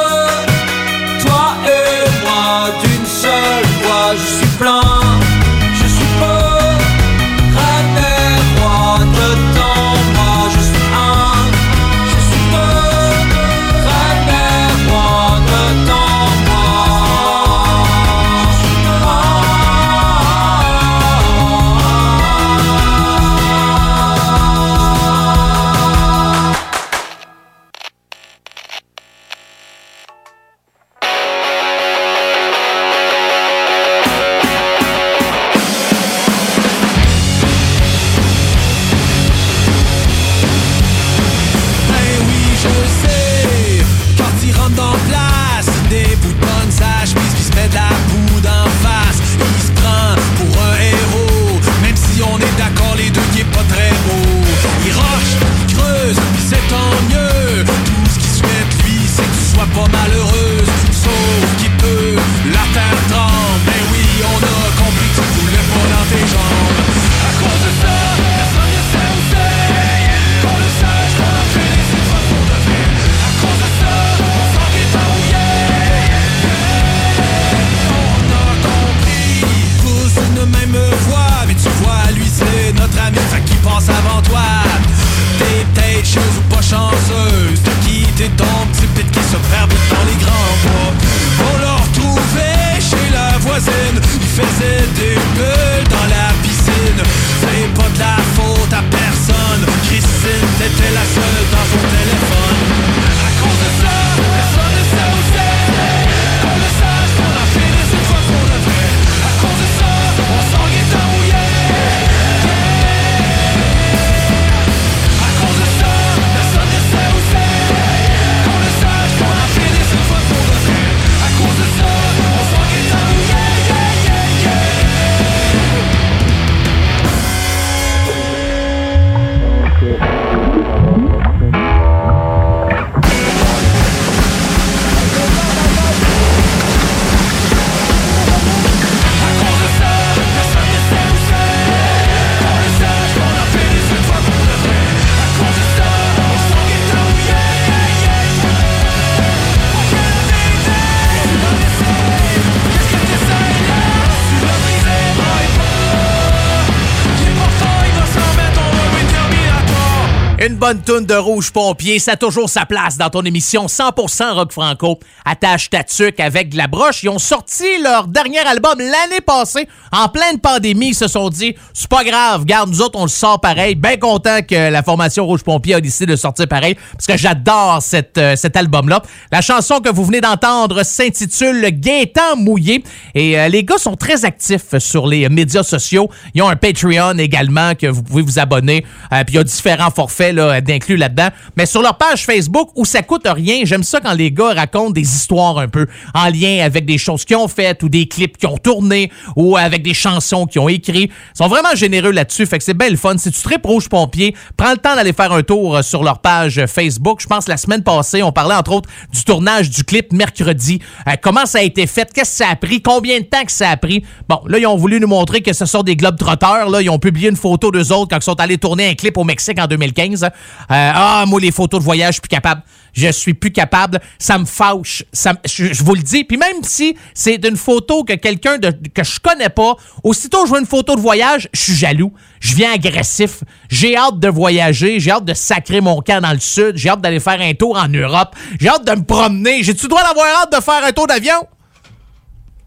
[160.59, 164.51] bonne toune de Rouge Pompier, ça a toujours sa place dans ton émission 100% rock
[164.51, 164.99] franco.
[165.23, 167.01] Attache ta tuque avec de la broche.
[167.03, 169.69] Ils ont sorti leur dernier album l'année passée.
[169.93, 173.09] En pleine pandémie, ils se sont dit, c'est pas grave, garde, nous autres, on le
[173.09, 173.75] sort pareil.
[173.75, 177.79] Bien content que la formation Rouge Pompier a décidé de sortir pareil, parce que j'adore
[178.17, 179.01] euh, cet album-là.
[179.31, 182.83] La chanson que vous venez d'entendre s'intitule Gaétan mouillé.
[183.15, 186.09] Et euh, les gars sont très actifs sur les médias sociaux.
[186.33, 188.85] Ils ont un Patreon également que vous pouvez vous abonner.
[189.13, 191.29] Euh, Puis il y a différents forfaits là, d'inclus là-dedans.
[191.55, 194.91] Mais sur leur page Facebook, où ça coûte rien, j'aime ça quand les gars racontent
[194.91, 198.37] des histoires un peu en lien avec des choses qu'ils ont faites ou des clips
[198.37, 201.09] qu'ils ont tournés ou avec des chansons qu'ils ont écrits.
[201.09, 202.45] Ils sont vraiment généreux là-dessus.
[202.45, 203.17] Fait que c'est bien le fun.
[203.17, 206.19] Si tu tripes Rouge Pompier, prends le temps d'aller faire un tour euh, sur leur
[206.19, 207.21] page Facebook.
[207.21, 210.79] Je pense la semaine passée, on parlait entre autres du tournage du clip mercredi.
[211.07, 212.11] Euh, comment ça a été fait?
[212.13, 212.81] Qu'est-ce que ça a pris?
[212.81, 214.03] Combien de temps que ça a pris?
[214.27, 216.69] Bon, là, ils ont voulu nous montrer que ce sont des globes trotteurs.
[216.69, 219.17] Là, ils ont publié une photo d'eux autres quand ils sont allés tourner un clip
[219.17, 220.29] au Mexique en 2015.
[220.71, 222.63] Euh, ah, moi, les photos de voyage, je suis plus capable.
[222.93, 223.99] Je suis plus capable.
[224.17, 225.03] Ça me fâche.
[225.45, 226.23] Je, vous le dis.
[226.23, 230.59] Puis même si c'est d'une photo que quelqu'un que je connais pas, aussitôt je vois
[230.59, 232.11] une photo de voyage, je suis jaloux.
[232.39, 233.43] Je viens agressif.
[233.69, 234.99] J'ai hâte de voyager.
[234.99, 236.77] J'ai hâte de sacrer mon camp dans le sud.
[236.77, 238.35] J'ai hâte d'aller faire un tour en Europe.
[238.59, 239.63] J'ai hâte de me promener.
[239.63, 241.45] J'ai-tu droit d'avoir hâte de faire un tour d'avion?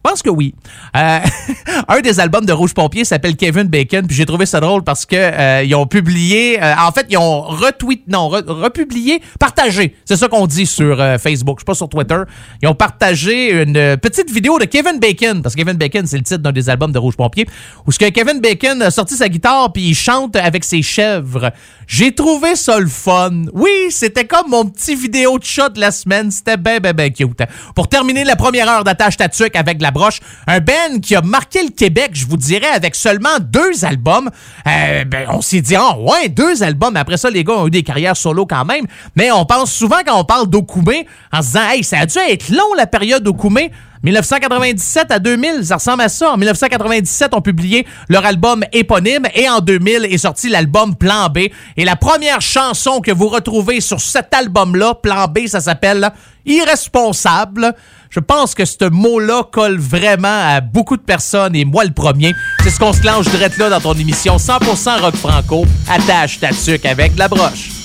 [0.04, 0.52] Je pense que oui.
[0.96, 1.20] Euh,
[1.88, 5.06] un des albums de Rouge Pompier s'appelle Kevin Bacon, puis j'ai trouvé ça drôle parce
[5.06, 9.94] que euh, ils ont publié, euh, en fait, ils ont retweet, non, re- republié, partagé.
[10.04, 12.20] C'est ça qu'on dit sur Facebook, je sais pas sur Twitter.
[12.62, 16.24] Ils ont partagé une petite vidéo de Kevin Bacon, parce que Kevin Bacon, c'est le
[16.24, 17.46] titre d'un des albums de Rouge Pompier,
[17.86, 21.52] où ce que Kevin Bacon a sorti sa guitare puis il chante avec ses chèvres.
[21.86, 23.44] J'ai trouvé ça le fun.
[23.52, 26.30] Oui, c'était comme mon petit vidéo de chat de la semaine.
[26.30, 27.42] C'était ben, ben, ben cute.
[27.76, 31.62] Pour terminer la première heure d'attache tatuc avec la broche, un band qui a marqué
[31.62, 34.30] le Québec, je vous dirais, avec seulement deux albums.
[34.66, 36.96] Euh, ben, on s'est dit, ah ouais, deux albums.
[36.96, 38.86] Après ça, les gars ont eu des carrières solo quand même.
[39.16, 42.18] Mais on pense souvent quand on parle d'Okoumé en se disant, hey, ça a dû
[42.18, 43.70] être long la période d'Okoumé.
[44.02, 46.32] 1997 à 2000, ça ressemble à ça.
[46.32, 51.38] En 1997, ont publié leur album éponyme et en 2000 est sorti l'album Plan B.
[51.76, 56.10] Et la première chanson que vous retrouvez sur cet album-là, Plan B, ça s'appelle
[56.46, 57.74] Irresponsable.
[58.10, 62.34] Je pense que ce mot-là colle vraiment à beaucoup de personnes et moi le premier.
[62.62, 65.64] C'est ce qu'on se clenche direct là dans ton émission 100% rock franco.
[65.88, 67.81] Attache ta tuque avec la broche.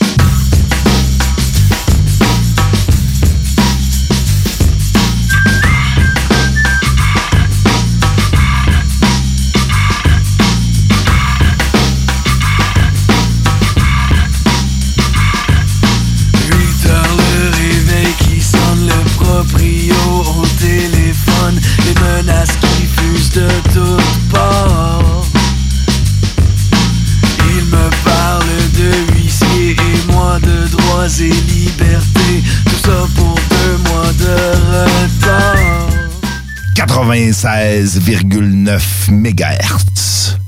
[36.98, 40.40] 96,9 MHz.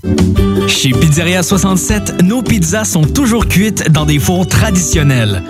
[0.67, 5.43] Chez Pizzeria 67, nos pizzas sont toujours cuites dans des fours traditionnels.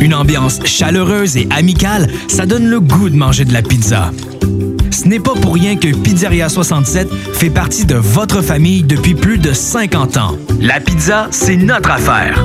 [0.00, 4.10] Une ambiance chaleureuse et amicale, ça donne le goût de manger de la pizza.
[4.90, 9.38] Ce n'est pas pour rien que Pizzeria 67 fait partie de votre famille depuis plus
[9.38, 10.36] de 50 ans.
[10.60, 12.44] La pizza, c'est notre affaire.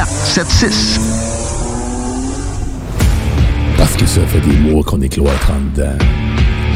[0.05, 0.99] 681 4476.
[3.77, 5.97] Parce que ça fait des mois qu'on est cloître en dedans.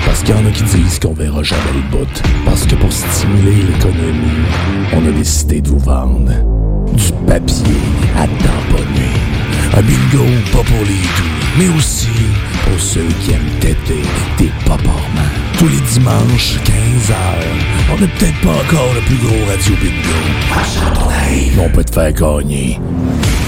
[0.05, 2.23] Parce qu'il y en a qui disent qu'on verra jamais le bout.
[2.45, 4.45] Parce que pour stimuler l'économie,
[4.93, 6.31] on a décidé de vous vendre
[6.93, 7.81] du papier
[8.17, 9.13] à tamponner.
[9.75, 12.07] Un bingo pas pour les doux, mais aussi
[12.65, 14.01] pour ceux qui aiment têter
[14.37, 14.91] des paparments.
[15.57, 17.15] Tous les dimanches, 15h,
[17.93, 20.19] on n'est peut-être pas encore le plus gros radio bingo.
[21.57, 22.79] Mais on peut te faire gagner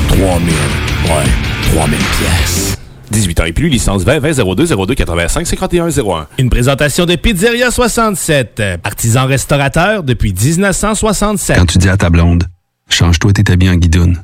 [0.10, 2.78] 3000, ouais, 3000 pièces.
[3.12, 6.28] 18 ans et plus, licence 20 20 02 02 85 51 01.
[6.38, 11.58] Une présentation de Pizzeria 67, artisan restaurateur depuis 1967.
[11.58, 12.44] Quand tu dis à ta blonde,
[12.90, 14.24] change-toi tes habits en guidoune.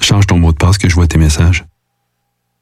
[0.00, 1.64] Change ton mot de passe que je vois tes messages.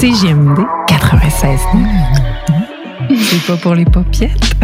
[0.00, 1.60] CGMD 96.
[3.22, 4.54] C'est pas pour les paupiètes.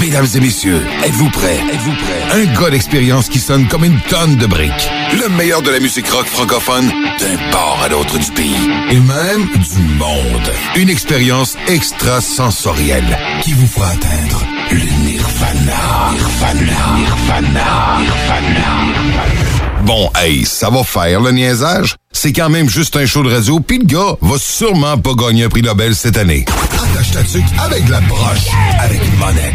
[0.00, 1.60] Mesdames et messieurs, êtes-vous prêts?
[1.72, 2.32] Êtes-vous prêts?
[2.32, 4.90] Un gars d'expérience qui sonne comme une tonne de briques.
[5.12, 8.68] Le meilleur de la musique rock francophone d'un port à l'autre du pays.
[8.90, 10.50] Et même du monde.
[10.74, 16.10] Une expérience extrasensorielle qui vous fera atteindre le nirvana.
[16.10, 16.96] Nirvana.
[16.96, 17.98] Nirvana.
[18.00, 19.63] Nirvana.
[19.84, 21.96] Bon, hey, ça va faire le niaisage.
[22.10, 25.44] C'est quand même juste un show de radio, puis le gars va sûrement pas gagner
[25.44, 26.46] un prix Nobel cette année.
[26.72, 28.48] Attache ta tuque avec la broche,
[28.80, 29.54] avec une monette.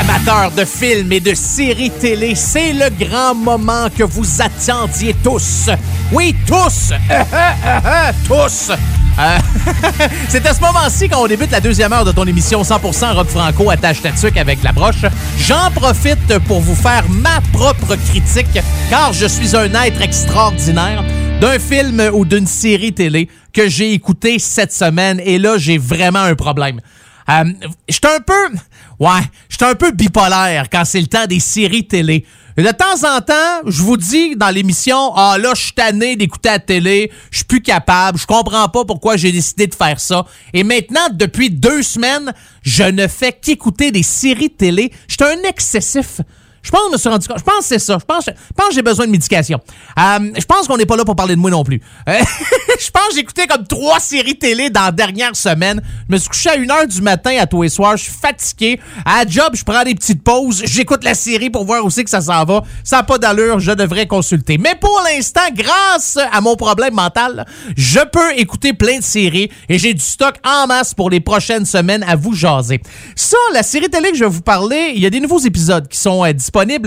[0.00, 5.68] Amateurs de films et de séries télé, c'est le grand moment que vous attendiez tous.
[6.12, 6.92] Oui, tous.
[8.28, 8.70] tous.
[9.18, 9.38] Euh,
[10.28, 13.70] c'est à ce moment-ci qu'on débute la deuxième heure de ton émission 100% rock franco
[13.70, 14.10] attache ta
[14.40, 15.04] avec la broche.
[15.38, 18.58] J'en profite pour vous faire ma propre critique
[18.88, 21.04] car je suis un être extraordinaire
[21.40, 26.22] d'un film ou d'une série télé que j'ai écouté cette semaine et là j'ai vraiment
[26.22, 26.80] un problème.
[27.28, 28.56] Euh, un peu
[28.98, 29.20] ouais,
[29.60, 32.24] un peu bipolaire quand c'est le temps des séries télé.
[32.56, 36.50] De temps en temps, je vous dis dans l'émission, ah là, je suis tanné d'écouter
[36.50, 40.26] la télé, je suis plus capable, je comprends pas pourquoi j'ai décidé de faire ça.
[40.52, 44.92] Et maintenant, depuis deux semaines, je ne fais qu'écouter des séries télé.
[45.08, 46.20] J'étais un excessif.
[46.62, 47.38] Je pense que je me suis rendu compte.
[47.38, 47.98] Je pense que c'est ça.
[48.00, 48.24] Je pense,
[48.56, 49.60] pense que j'ai besoin de médication.
[49.98, 51.80] Euh, je pense qu'on n'est pas là pour parler de moi non plus.
[52.08, 52.18] Euh,
[52.80, 55.82] je pense que j'ai écouté comme trois séries télé dans la dernière semaine.
[56.08, 57.96] Je me suis couché à 1h du matin à tous les soirs.
[57.96, 58.80] Je suis fatigué.
[59.04, 60.62] À la job, je prends des petites pauses.
[60.64, 62.62] J'écoute la série pour voir aussi que ça s'en va.
[62.84, 63.58] Ça n'a pas d'allure.
[63.58, 64.56] Je devrais consulter.
[64.56, 67.44] Mais pour l'instant, grâce à mon problème mental,
[67.76, 71.66] je peux écouter plein de séries et j'ai du stock en masse pour les prochaines
[71.66, 72.80] semaines à vous jaser.
[73.16, 75.88] Ça, la série télé que je vais vous parler, il y a des nouveaux épisodes
[75.88, 76.32] qui sont euh,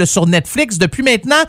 [0.05, 1.43] sur Netflix depuis maintenant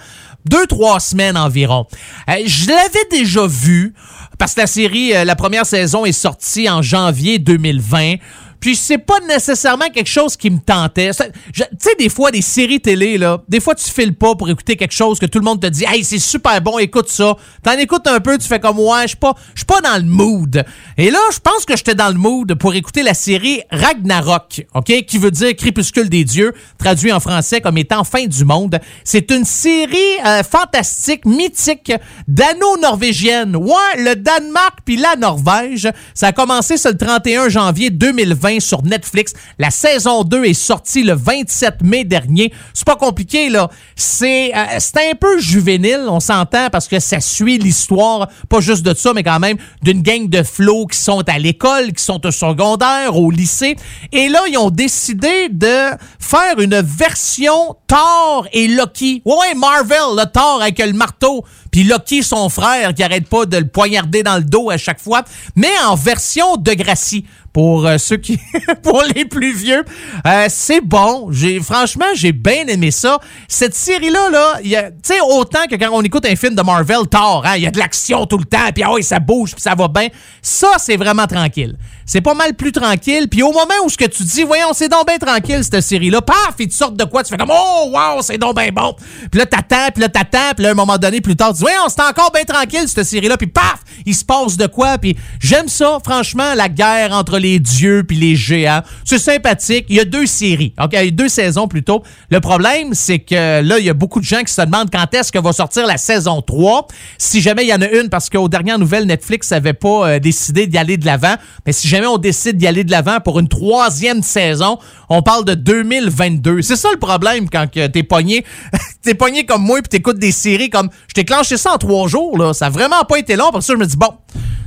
[0.44, 1.86] deux, trois semaines environ.
[2.28, 3.94] Euh, je l'avais déjà vu
[4.38, 8.16] parce que la série, euh, la première saison est sortie en janvier 2020.
[8.60, 11.10] Puis c'est pas nécessairement quelque chose qui me tentait.
[11.52, 14.76] Tu sais, des fois, des séries télé, là, des fois, tu files pas pour écouter
[14.76, 17.36] quelque chose que tout le monde te dit Hey, c'est super bon, écoute ça.
[17.62, 19.96] T'en écoutes un peu, tu fais comme Ouais, je suis pas, je suis pas dans
[19.96, 20.64] le mood.
[20.98, 25.04] Et là, je pense que j'étais dans le mood pour écouter la série Ragnarok, OK,
[25.06, 28.78] qui veut dire Crépuscule des dieux, traduit en français comme étant fin du monde.
[29.04, 29.96] C'est une série
[30.26, 31.92] euh, fantastique, mythique,
[32.26, 33.54] dano-norvégienne.
[33.56, 35.88] Ouais, le Danemark puis la Norvège.
[36.14, 39.32] Ça a commencé ce le 31 janvier 2020 2020 sur Netflix.
[39.58, 42.52] La saison 2 est sortie le 27 mai dernier.
[42.72, 43.68] C'est pas compliqué, là.
[43.94, 48.84] C'est euh, c'est un peu juvénile, on s'entend, parce que ça suit l'histoire, pas juste
[48.84, 52.24] de ça, mais quand même d'une gang de flots qui sont à l'école, qui sont
[52.24, 53.76] au secondaire, au lycée.
[54.12, 59.22] Et là, ils ont décidé de faire une version Thor et Loki.
[59.24, 61.44] Ouais, Marvel, le Thor avec le marteau.
[61.70, 65.00] Puis Loki, son frère, qui arrête pas de le poignarder dans le dos à chaque
[65.00, 65.22] fois,
[65.54, 67.24] mais en version de Gracie.
[67.56, 68.38] Pour euh, ceux qui,
[68.82, 69.82] pour les plus vieux,
[70.26, 71.28] Euh, c'est bon.
[71.30, 73.18] J'ai franchement, j'ai bien aimé ça.
[73.48, 76.60] Cette série-là, là, il a- tu sais, autant que quand on écoute un film de
[76.60, 79.52] Marvel, Thor, hein, il y a de l'action tout le temps, puis ah ça bouge,
[79.52, 80.08] puis ça va bien.
[80.42, 81.76] Ça, c'est vraiment tranquille.
[82.04, 83.26] C'est pas mal plus tranquille.
[83.30, 86.20] Puis au moment où ce que tu dis, voyons, c'est donc bien tranquille cette série-là,
[86.20, 88.94] paf, ils te sortent de quoi, tu fais comme oh wow, c'est donc bien bon.
[89.30, 91.54] Puis là t'attends, puis là t'attends, puis là à un moment donné plus tard, tu
[91.54, 94.98] dis voyons, c'est encore bien tranquille cette série-là, puis paf, il se passe de quoi?
[94.98, 99.86] Puis j'aime ça, franchement, la guerre entre les dieux puis les géants, c'est sympathique.
[99.88, 102.02] Il y a deux séries, ok, il y a deux saisons plutôt.
[102.30, 105.12] Le problème, c'est que là, il y a beaucoup de gens qui se demandent quand
[105.14, 106.86] est-ce que va sortir la saison 3.
[107.18, 110.18] Si jamais il y en a une, parce qu'aux dernières nouvelles, Netflix n'avait pas euh,
[110.18, 111.34] décidé d'y aller de l'avant,
[111.66, 114.78] mais si jamais on décide d'y aller de l'avant pour une troisième saison,
[115.08, 116.62] on parle de 2022.
[116.62, 118.44] C'est ça le problème quand t'es pogné,
[119.06, 122.08] t'es pogné comme moi puis t'écoutes des séries comme, je t'ai clenché ça en trois
[122.08, 123.50] jours là, ça a vraiment pas été long.
[123.52, 124.12] Parce que je me dis bon,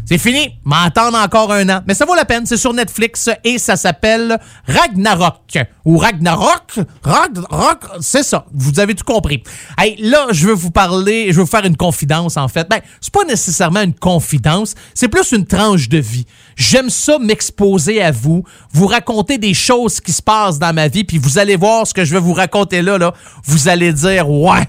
[0.10, 1.82] c'est fini, m'attendre encore un an.
[1.88, 5.60] Mais ça vaut la peine, c'est sur Netflix et ça s'appelle Ragnarok.
[5.86, 6.80] Ou Ragnarok?
[7.04, 8.48] Ragnarok, c'est ça.
[8.52, 9.44] Vous avez tout compris.
[9.78, 12.68] Hey, là, je veux vous parler, je veux vous faire une confidence en fait.
[12.68, 16.26] Ben, c'est pas nécessairement une confidence, c'est plus une tranche de vie.
[16.56, 21.04] J'aime ça m'exposer à vous, vous raconter des choses qui se passent dans ma vie,
[21.04, 23.14] puis vous allez voir ce que je vais vous raconter là, là.
[23.46, 24.67] Vous allez dire, ouais,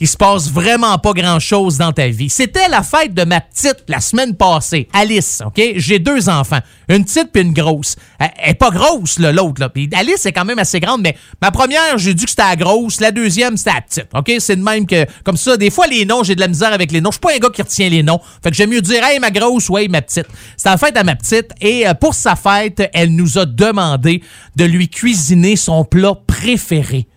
[0.00, 2.30] il se passe vraiment pas grand-chose dans ta vie.
[2.30, 5.60] C'était la fête de ma petite la semaine passée, Alice, OK?
[5.76, 7.96] J'ai deux enfants, une petite puis une grosse.
[8.18, 9.68] Elle est pas grosse, l'autre, là.
[9.68, 12.56] Puis Alice est quand même assez grande, mais ma première, j'ai dit que c'était la
[12.56, 14.32] grosse, la deuxième, c'était la petite, OK?
[14.38, 16.92] C'est de même que, comme ça, des fois, les noms, j'ai de la misère avec
[16.92, 17.10] les noms.
[17.10, 18.20] Je suis pas un gars qui retient les noms.
[18.42, 20.26] Fait que j'aime mieux dire, hey, ma grosse, ouais, ma petite.
[20.56, 24.22] C'était la fête à ma petite, et euh, pour sa fête, elle nous a demandé
[24.54, 27.08] de lui cuisiner son plat préféré.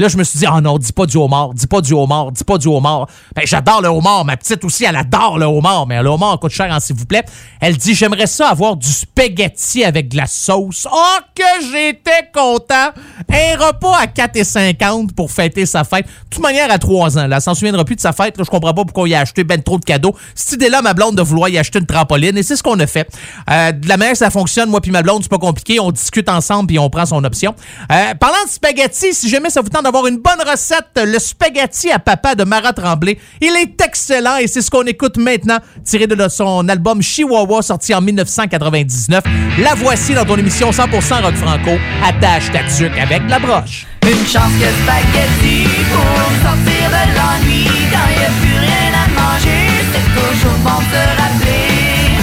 [0.00, 2.32] Là, je me suis dit, oh non, dis pas du homard, dis pas du homard,
[2.32, 3.06] dis pas du homard.
[3.36, 4.24] Ben, j'adore le homard.
[4.24, 7.04] Ma petite aussi, elle adore le homard, mais le homard coûte cher, hein, s'il vous
[7.04, 7.22] plaît.
[7.60, 10.88] Elle dit, j'aimerais ça avoir du spaghetti avec de la sauce.
[10.90, 12.92] Oh, que j'étais content!
[13.30, 16.06] Un repas à 4,50 pour fêter sa fête.
[16.06, 18.38] De toute manière, à 3 ans, là, elle s'en souviendra plus de sa fête.
[18.38, 20.16] Là, je comprends pas pourquoi il a acheté ben trop de cadeaux.
[20.34, 22.86] Cette idée-là, ma blonde, de vouloir y acheter une trampoline, et c'est ce qu'on a
[22.86, 23.06] fait.
[23.50, 25.78] Euh, de la manière que ça fonctionne, moi puis ma blonde, c'est pas compliqué.
[25.78, 27.54] On discute ensemble puis on prend son option.
[27.92, 31.90] Euh, parlant de spaghetti, si jamais ça vous tente d'avoir une bonne recette, le spaghetti
[31.90, 36.06] à papa de Marat Tremblay, il est excellent et c'est ce qu'on écoute maintenant, tiré
[36.06, 39.24] de son album Chihuahua, sorti en 1999.
[39.58, 41.72] La voici dans ton émission 100% rock franco.
[42.04, 43.84] Attache ta tuque avec la broche.
[44.04, 49.66] Une chance que spaghetti pour sortir de l'ennui Quand y a plus rien à manger,
[49.92, 52.14] c'est toujours bon de rappeler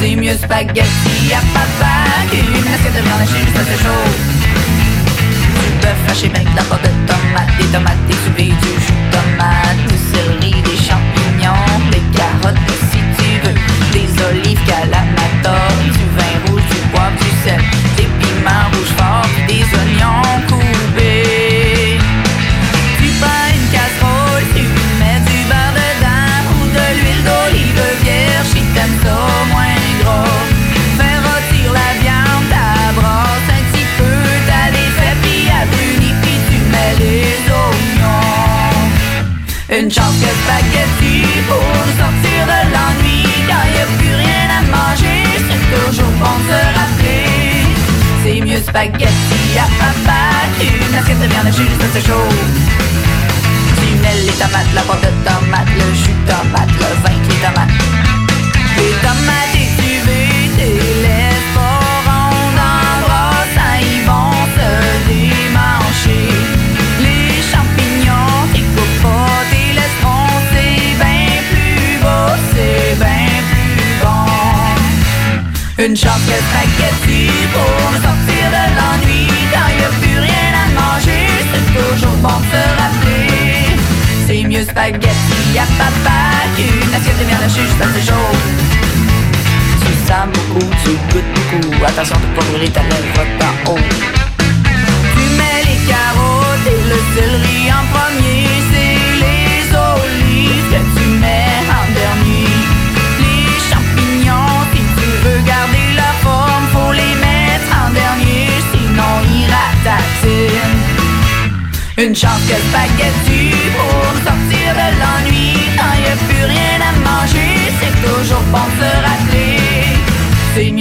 [0.00, 4.10] C'est mieux spaghetti à papa qu'une assiette de viande hachée juste assez chaud
[4.42, 4.51] Du
[5.82, 9.78] bœuf haché avec la pâte de tomate, des tomates, des du jus de tomate.
[9.88, 12.56] Du céleri, des champignons, des carottes
[12.90, 13.56] si tu veux
[13.92, 17.60] Des olives calamator, du vin rouge, du poivre, du sel.
[17.96, 20.51] Des piments rouges forts, des oignons
[39.82, 43.26] Une chance que spaghetti pour nous sortir de l'ennui.
[43.48, 47.66] Quand y a plus rien à manger, c'est toujours bon de se rappeler
[48.22, 50.20] C'est mieux spaghetti à papa
[50.56, 52.30] qu'une assiette de viande juste assez chaud
[53.80, 57.40] Tu mets les tomates, la pâte de tomate, le jus de tomate, le vin, les
[57.42, 57.74] tomates
[58.76, 59.51] Les tomates
[75.84, 79.26] Une chance que spaghetti pour nous sortir de l'ennui.
[79.50, 83.74] Quand y a plus rien à manger, c'est toujours bon de se rappeler
[84.28, 88.32] C'est mieux spaghetti à papa qu'une assiette de hachée juste assez chaud
[89.84, 93.78] Tu sens beaucoup, tu goûtes beaucoup Attention de pas brûler ta lèvre d'en haut.
[95.14, 98.71] Tu mets les carottes et le céleri en premier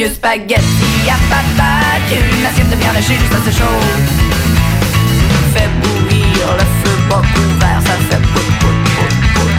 [0.10, 3.80] spaghetti à papa qu'une assiette de viande hachée juste assez chaud.
[5.54, 7.22] Fais bouillir le feu pas
[7.86, 9.52] ça fait pout pout pout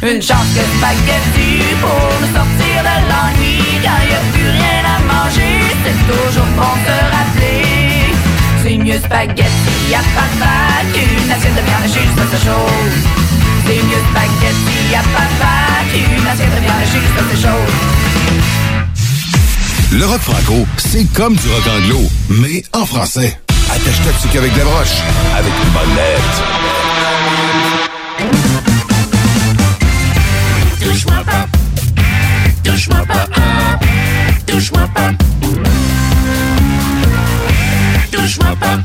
[0.00, 1.90] Une chance que spaghetti pour
[2.20, 3.58] nous sortir de l'ennui.
[3.82, 8.14] Quand y a plus rien à manger, c'est toujours bon de rappeler.
[8.62, 12.98] C'est mieux spaghetti à papa qu'une assiette de viande à sa chose.
[13.66, 15.54] C'est mieux spaghetti à papa
[15.90, 17.74] qu'une assiette de viande à sa chose.
[19.90, 23.36] Le rock franco, c'est comme du rock anglo, mais en français.
[23.68, 25.02] Attache-toi qu'avec la broche,
[25.36, 26.77] avec une bonne.
[32.78, 33.26] Touche-moi pas,
[34.46, 35.10] touche-moi pas.
[38.12, 38.78] Touche-moi pas,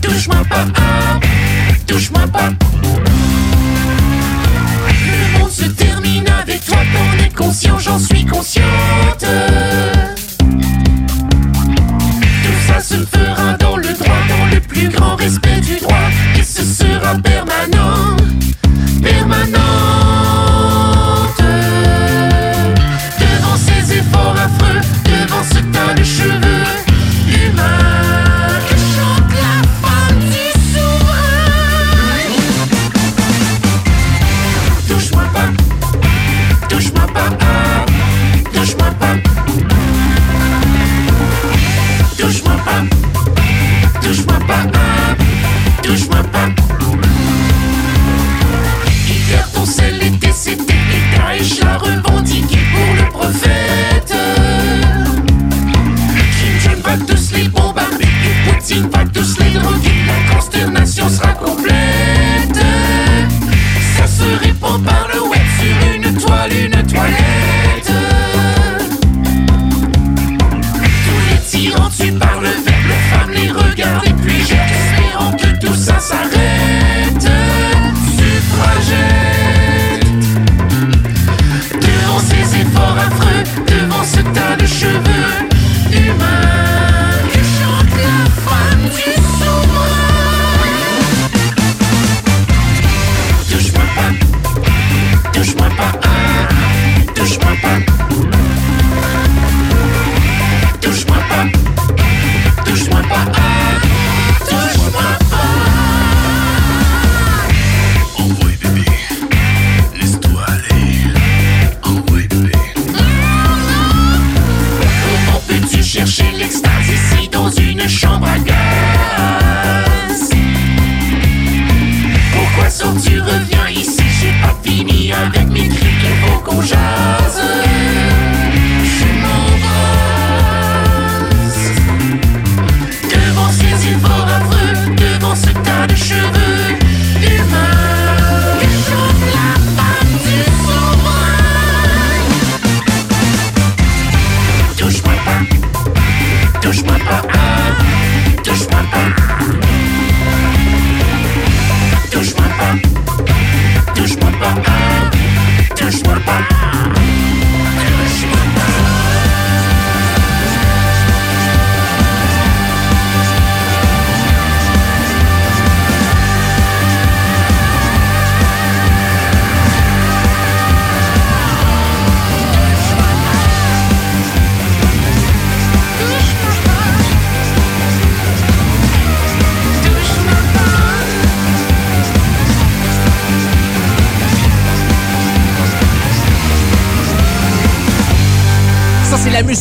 [0.00, 0.66] touche-moi pas,
[1.88, 2.50] touche-moi pas.
[5.04, 9.24] Le monde se termine avec toi, t'en es conscient, j'en suis consciente.
[12.44, 16.08] Tout ça se fera dans le droit, dans le plus grand respect du droit,
[16.38, 18.05] et ce sera permanent,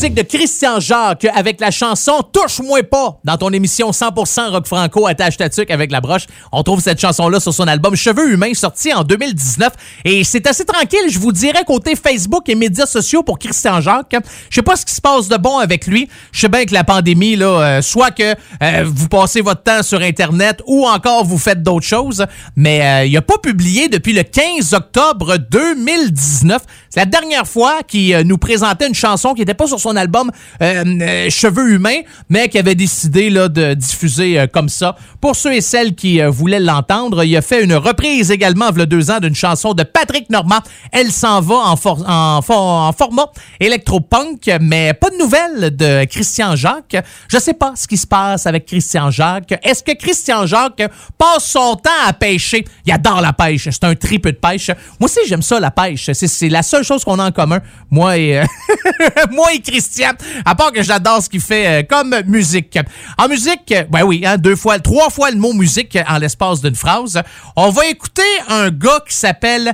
[0.02, 5.38] de Christian Jacques avec la chanson Touche-moi pas dans ton émission 100% rock franco attache
[5.38, 6.26] ta tuque avec la broche.
[6.52, 9.72] On trouve cette chanson-là sur son album Cheveux humains sorti en 2019
[10.04, 14.16] et c'est assez tranquille, je vous dirais, côté Facebook et médias sociaux pour Christian Jacques.
[14.50, 16.10] Je sais pas ce qui se passe de bon avec lui.
[16.34, 19.82] Je sais bien que la pandémie, là, euh, soit que euh, vous passez votre temps
[19.82, 22.26] sur Internet ou encore vous faites d'autres choses,
[22.58, 26.62] mais euh, il a pas publié depuis le 15 octobre 2019.
[26.96, 30.32] La dernière fois qu'il euh, nous présentait une chanson qui n'était pas sur son album
[30.62, 34.96] euh, euh, Cheveux humains, mais qui avait décidé là, de diffuser euh, comme ça.
[35.20, 38.82] Pour ceux et celles qui voulaient l'entendre, il a fait une reprise également, il y
[38.82, 40.60] a deux ans, d'une chanson de Patrick Normand.
[40.92, 42.58] Elle s'en va en, for- en, for-
[42.88, 43.28] en format
[43.60, 46.96] électropunk, mais pas de nouvelles de Christian Jacques.
[47.28, 49.54] Je sais pas ce qui se passe avec Christian Jacques.
[49.64, 50.84] Est-ce que Christian Jacques
[51.18, 52.64] passe son temps à pêcher?
[52.86, 53.68] Il adore la pêche.
[53.70, 54.70] C'est un triple de pêche.
[55.00, 56.10] Moi aussi, j'aime ça, la pêche.
[56.14, 57.60] C'est la seule chose qu'on a en commun.
[57.90, 58.46] Moi et, euh,
[59.32, 60.12] moi et Christian.
[60.46, 62.78] À part que j'adore ce qu'il fait euh, comme musique.
[63.18, 66.62] En musique, euh, ben oui, hein, deux fois, trois fois le mot musique en l'espace
[66.62, 67.22] d'une phrase.
[67.56, 69.74] On va écouter un gars qui s'appelle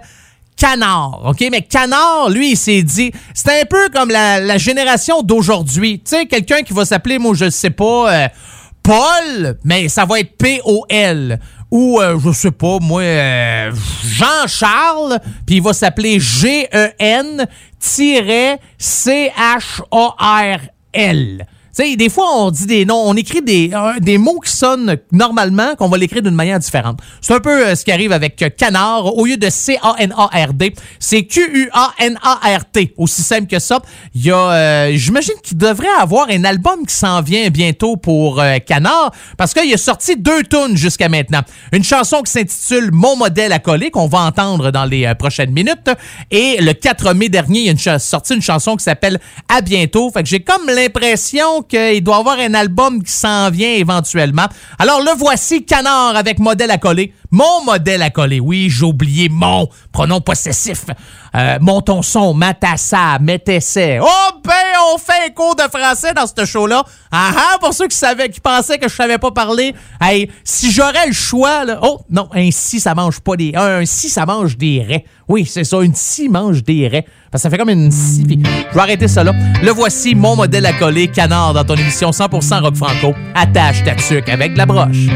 [0.56, 1.44] Canard, OK?
[1.52, 6.00] Mais Canard, lui, il s'est dit, c'est un peu comme la, génération d'aujourd'hui.
[6.00, 8.30] Tu sais, quelqu'un qui va s'appeler, moi, je sais pas,
[8.84, 11.40] Paul, mais ça va être P-O-L.
[11.72, 13.72] Ou, euh, je sais pas, moi, euh,
[14.04, 17.48] Jean-Charles, puis il va s'appeler G-E-N-C-H-A-R-L.
[21.76, 23.72] Tu sais, des fois, on dit des noms, on écrit des,
[24.02, 27.00] des mots qui sonnent normalement, qu'on va l'écrire d'une manière différente.
[27.22, 29.18] C'est un peu euh, ce qui arrive avec euh, Canard.
[29.18, 32.94] Au lieu de C-A-N-A-R-D, c'est Q-U-A-N-A-R-T.
[32.98, 33.80] Aussi simple que ça.
[34.14, 38.44] Il y a, euh, j'imagine qu'il devrait avoir un album qui s'en vient bientôt pour
[38.66, 41.42] Canard, parce qu'il a sorti deux tunes jusqu'à maintenant.
[41.72, 45.90] Une chanson qui s'intitule Mon modèle à coller, qu'on va entendre dans les prochaines minutes.
[46.32, 49.62] Et le 4 mai dernier, il y a une sorti une chanson qui s'appelle À
[49.62, 50.12] bientôt.
[50.12, 54.48] Fait que j'ai comme l'impression qu'il doit avoir un album qui s'en vient éventuellement.
[54.80, 57.14] Alors le voici, Canard avec modèle à coller.
[57.32, 58.40] Mon modèle à coller.
[58.40, 60.86] Oui, j'ai oublié mon pronom possessif.
[61.34, 64.00] Euh, mon ton son, matassa, mettessais.
[64.02, 64.54] Oh ben,
[64.94, 66.84] on fait un cours de français dans ce show-là.
[67.12, 69.74] Ah ah, pour ceux qui savaient, qui pensaient que je savais pas parler.
[70.00, 73.86] Hey, si j'aurais le choix, là, oh non, un si ça mange pas des, un
[73.86, 75.06] si ça mange des raies.
[75.28, 77.06] Oui, c'est ça, une si mange des raies.
[77.32, 78.26] Parce que ça fait comme une si.
[78.28, 79.34] Je vais arrêter ça là.
[79.62, 83.14] Le voici, mon modèle à coller, canard dans ton émission 100% rock franco.
[83.36, 85.08] Attache ta tuque avec la broche.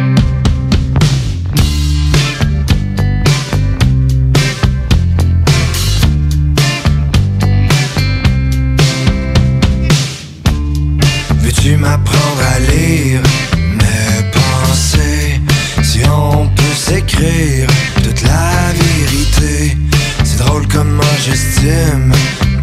[11.66, 13.22] Veux-tu m'apprendre à lire
[13.58, 15.42] mes pensées.
[15.82, 17.68] Si on peut s'écrire
[18.04, 19.76] toute la vérité
[20.24, 22.14] C'est drôle comment j'estime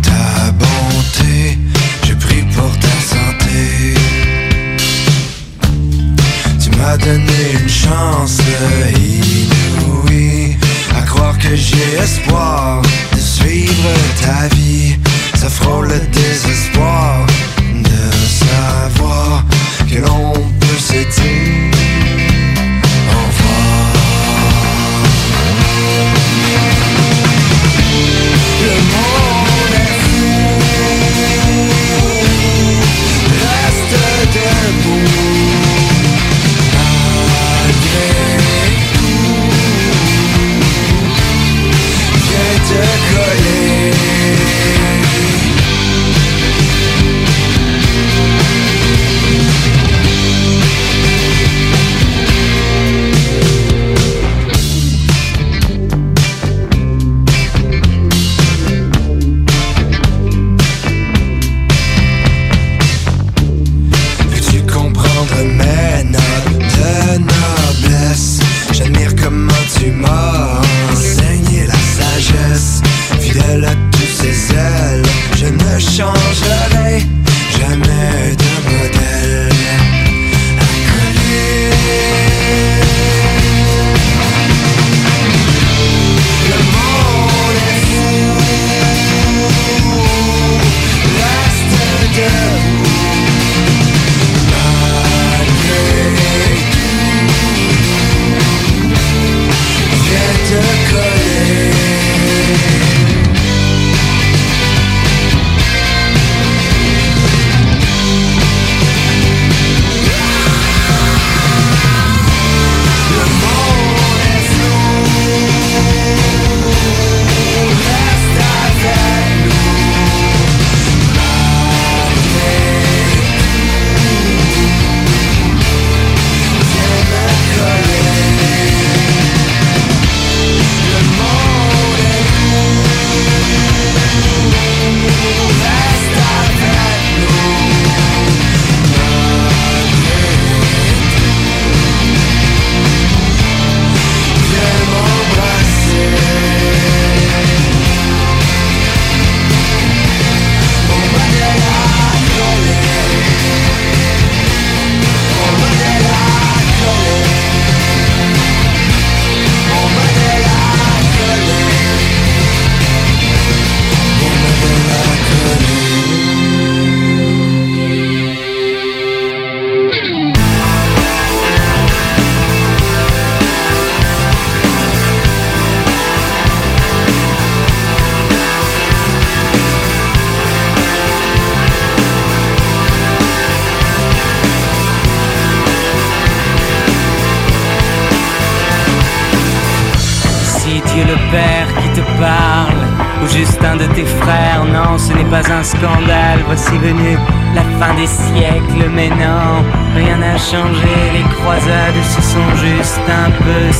[0.02, 1.58] ta bonté.
[2.06, 3.94] Je prie pour ta santé.
[6.62, 8.38] Tu m'as donné une chance
[8.94, 10.56] inouïe
[10.96, 13.90] À croire que j'ai espoir de suivre
[14.24, 14.96] ta vie.
[15.34, 17.26] Ça frôle le désespoir
[20.02, 20.51] que l'on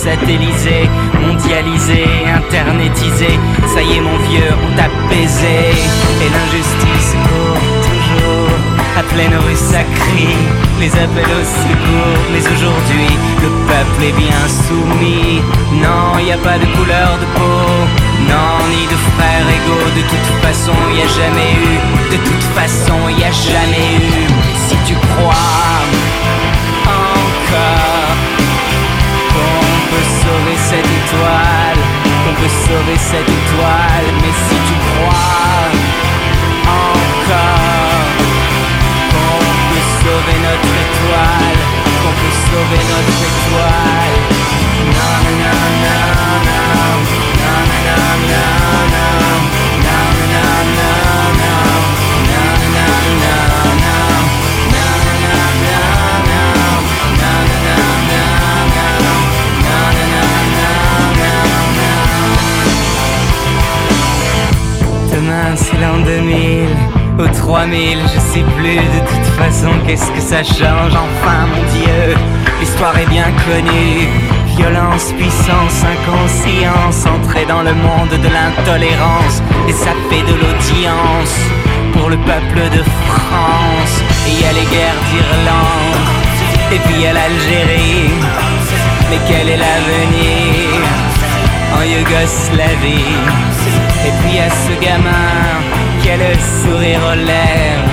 [0.03, 0.89] peu satellisées,
[1.21, 3.39] mondialisées, internetisées.
[3.75, 5.71] Ça y est, mon vieux, on t'a baisé.
[6.23, 7.59] Et l'injustice court
[7.89, 8.51] toujours
[8.99, 10.37] à pleine rue sacrée.
[10.81, 15.41] Les appels au secours, mais aujourd'hui, le peuple est bien soumis.
[15.81, 17.63] Non, y a pas de couleur de peau.
[18.29, 22.13] Non, ni de frères égaux, de toute façon, y a jamais eu.
[22.13, 24.27] De toute façon, y a jamais eu.
[24.69, 25.82] Si tu crois
[32.73, 35.73] sauver cette étoile, mais si tu crois
[36.67, 37.03] encore
[39.13, 41.61] qu'on peut sauver notre étoile,
[42.03, 43.72] qu'on peut sauver notre étoile.
[65.83, 66.69] L'an 2000
[67.19, 72.15] ou 3000, je sais plus de toute façon qu'est-ce que ça change enfin mon Dieu,
[72.61, 74.09] l'histoire est bien connue.
[74.57, 81.37] Violence, puissance, inconscience, entrer dans le monde de l'intolérance et ça fait de l'audience
[81.95, 83.95] pour le peuple de France.
[84.29, 86.09] Et y a les guerres d'Irlande
[86.75, 88.13] et puis a l'Algérie.
[89.11, 90.81] Mais quel est l'avenir
[91.77, 93.62] en Yougoslavie?
[94.07, 95.33] Et puis a ce gamin
[96.17, 97.93] le sourire aux lèvres.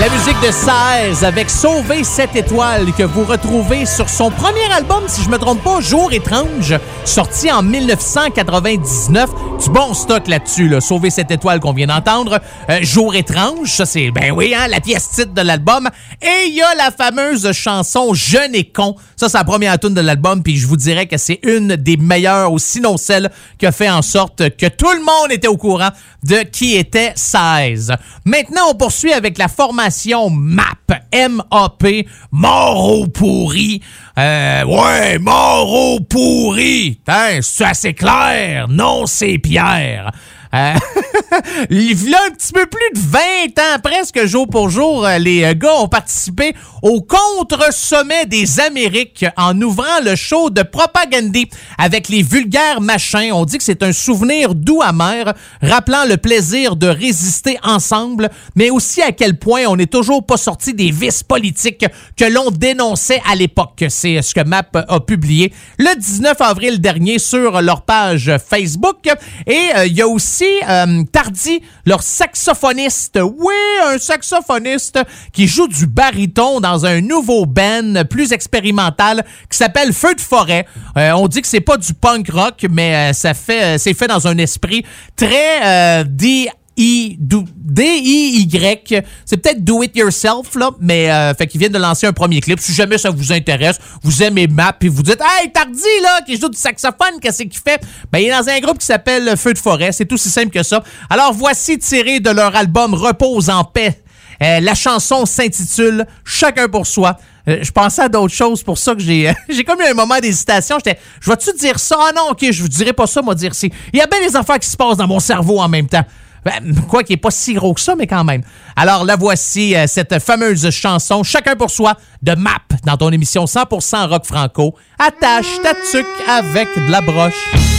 [0.00, 5.02] La musique de 16 avec Sauver cette étoile que vous retrouvez sur son premier album,
[5.08, 9.28] si je me trompe pas, Jour étrange, sorti en 1999.
[9.64, 10.80] Du bon stock là-dessus, là.
[10.80, 12.38] Sauver cette étoile qu'on vient d'entendre.
[12.70, 15.88] Euh, Jour étrange, ça c'est, ben oui, hein, la pièce titre de l'album.
[16.22, 18.94] Et il y a la fameuse chanson Jeune et con.
[19.16, 21.96] Ça, c'est la première tune de l'album, puis je vous dirais que c'est une des
[21.96, 25.56] meilleures, ou sinon celle qui a fait en sorte que tout le monde était au
[25.56, 25.90] courant
[26.22, 27.94] de qui était 16.
[28.24, 29.87] Maintenant, on poursuit avec la formation
[30.30, 33.80] MAP, M-A-P, mort pourri.
[34.18, 37.00] Euh, ouais, mort au pourri.
[37.40, 38.66] C'est assez clair?
[38.68, 40.10] Non, c'est Pierre.
[40.54, 40.74] Euh,
[41.70, 43.18] il y a un petit peu plus de 20
[43.58, 49.26] ans, presque jour pour jour, euh, les euh, gars ont participé au contre-sommet des Amériques
[49.36, 53.32] en ouvrant le show de Propagandy avec les vulgaires machins.
[53.32, 58.70] On dit que c'est un souvenir doux amer, rappelant le plaisir de résister ensemble, mais
[58.70, 61.84] aussi à quel point on n'est toujours pas sorti des vices politiques
[62.16, 63.84] que l'on dénonçait à l'époque.
[63.88, 69.08] C'est ce que MAP a publié le 19 avril dernier sur leur page Facebook.
[69.46, 70.37] Et il y a aussi
[70.68, 73.18] euh, Tardy, leur saxophoniste.
[73.22, 73.54] Oui,
[73.86, 74.98] un saxophoniste
[75.32, 80.66] qui joue du baryton dans un nouveau band plus expérimental qui s'appelle Feu de forêt.
[80.96, 84.06] Euh, on dit que c'est pas du punk rock, mais euh, ça fait, c'est fait
[84.08, 84.84] dans un esprit
[85.16, 86.48] très euh, D-
[86.78, 89.02] I- D-I-Y.
[89.26, 92.40] C'est peut-être do it yourself, là, mais euh, fait qu'ils viennent de lancer un premier
[92.40, 92.58] clip.
[92.60, 96.38] Si jamais ça vous intéresse, vous aimez Map et vous dites Hey, Tardy, là, qui
[96.38, 97.80] joue du saxophone, qu'est-ce qu'il fait?
[98.12, 99.92] Ben, il est dans un groupe qui s'appelle Feu de forêt.
[99.92, 100.82] C'est aussi simple que ça.
[101.10, 104.02] Alors, voici tiré de leur album Repose en paix.
[104.40, 107.16] Euh, la chanson s'intitule Chacun pour soi.
[107.48, 110.18] Euh, je pensais à d'autres choses pour ça que j'ai j'ai comme eu un moment
[110.20, 110.76] d'hésitation.
[110.78, 111.96] J'étais, je vais-tu dire ça?
[112.00, 113.70] Ah non, ok, je vous dirai pas ça, moi dire si.
[113.92, 116.04] Il y a bien des affaires qui se passent dans mon cerveau en même temps.
[116.48, 118.42] Ben, quoi qu'il n'est pas si gros que ça, mais quand même.
[118.74, 123.44] Alors la voici, euh, cette fameuse chanson Chacun pour soi de MAP dans ton émission
[123.44, 124.74] 100% rock franco.
[124.98, 127.77] Attache ta tuque avec de la broche.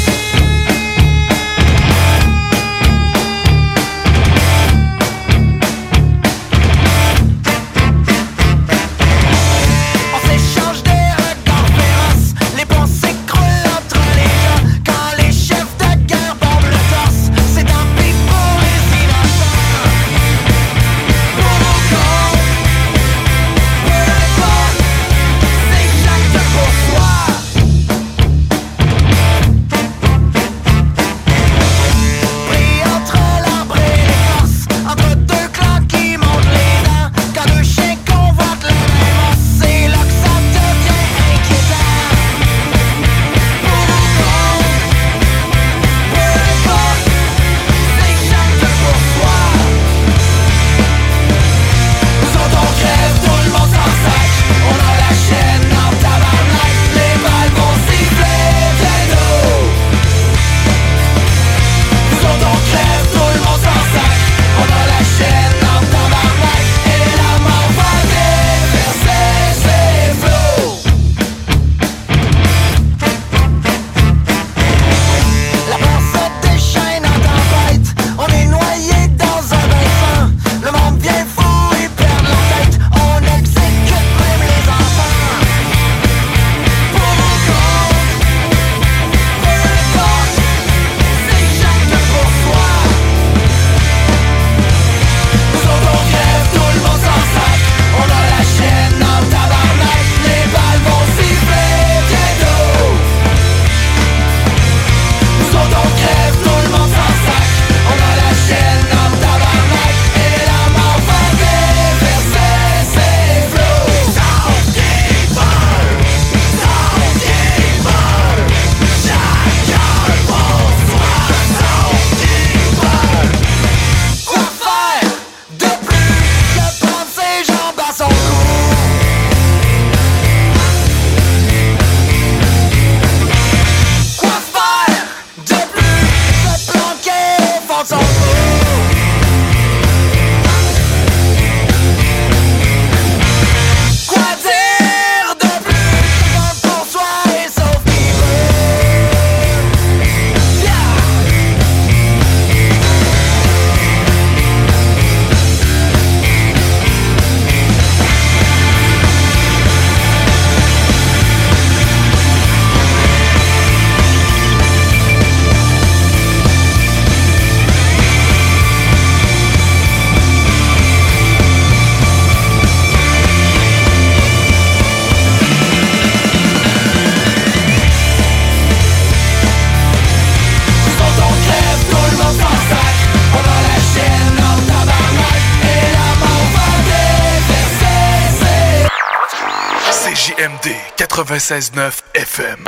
[191.39, 192.65] 96.9 FM.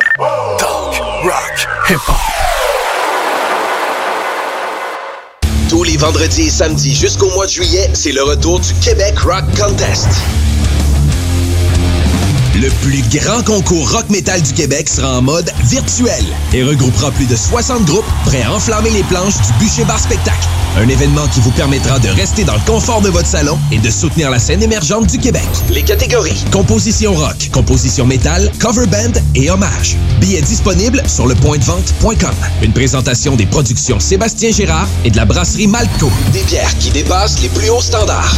[5.68, 9.43] Tous les vendredis et samedis jusqu'au mois de juillet, c'est le retour du Québec Rock
[9.60, 10.07] Contest.
[12.56, 16.23] Le plus grand concours rock metal du Québec sera en mode virtuel
[16.53, 20.48] et regroupera plus de 60 groupes prêts à enflammer les planches du Bûcher Bar Spectacle.
[20.77, 23.89] Un événement qui vous permettra de rester dans le confort de votre salon et de
[23.89, 25.48] soutenir la scène émergente du Québec.
[25.69, 29.98] Les catégories composition rock, composition métal, cover band et hommage.
[30.19, 32.35] Billets disponibles sur le vente.com.
[32.61, 36.10] Une présentation des productions Sébastien Gérard et de la brasserie Malco.
[36.31, 38.38] Des bières qui dépassent les plus hauts standards.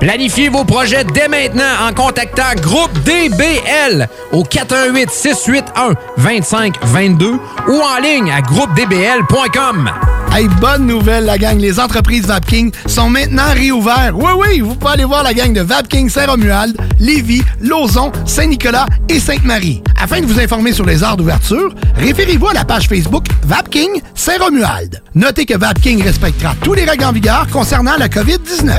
[0.00, 7.32] Planifiez vos projets dès maintenant en contactant Groupe DBL au 418 681 2522
[7.68, 9.90] ou en ligne à groupedbl.com.
[10.32, 11.58] Hey, bonne nouvelle, la gang.
[11.58, 14.12] Les entreprises Vapking sont maintenant réouvertes.
[14.14, 19.18] Oui, oui, vous pouvez aller voir la gang de Vapking Saint-Romuald, Lévis, Lauson, Saint-Nicolas et
[19.18, 19.82] Sainte-Marie.
[20.00, 25.02] Afin de vous informer sur les heures d'ouverture, référez-vous à la page Facebook Vapking Saint-Romuald.
[25.14, 28.74] Notez que Vapking respectera tous les règles en vigueur concernant la COVID-19.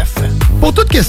[0.61, 1.08] Pour toute question,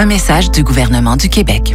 [0.00, 1.74] Un message du gouvernement du Québec.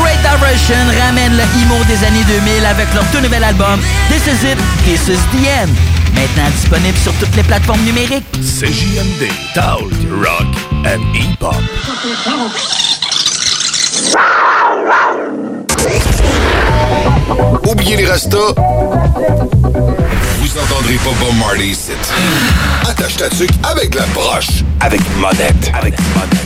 [0.00, 3.78] Great Diversion ramène le emo des années 2000 avec leur tout nouvel album
[4.08, 5.68] This Is It, This Is The End.
[6.12, 8.26] Maintenant disponible sur toutes les plateformes numériques.
[8.32, 10.48] CJMD, Talk, Rock
[10.86, 11.54] and Hip-Hop.
[17.64, 18.56] Oubliez les restos.
[20.58, 21.92] Vous entendrez pas Bob Marley ici.
[22.88, 24.64] Attache ta tuque avec la broche.
[24.80, 25.70] Avec monette.
[25.72, 26.38] Avec monette.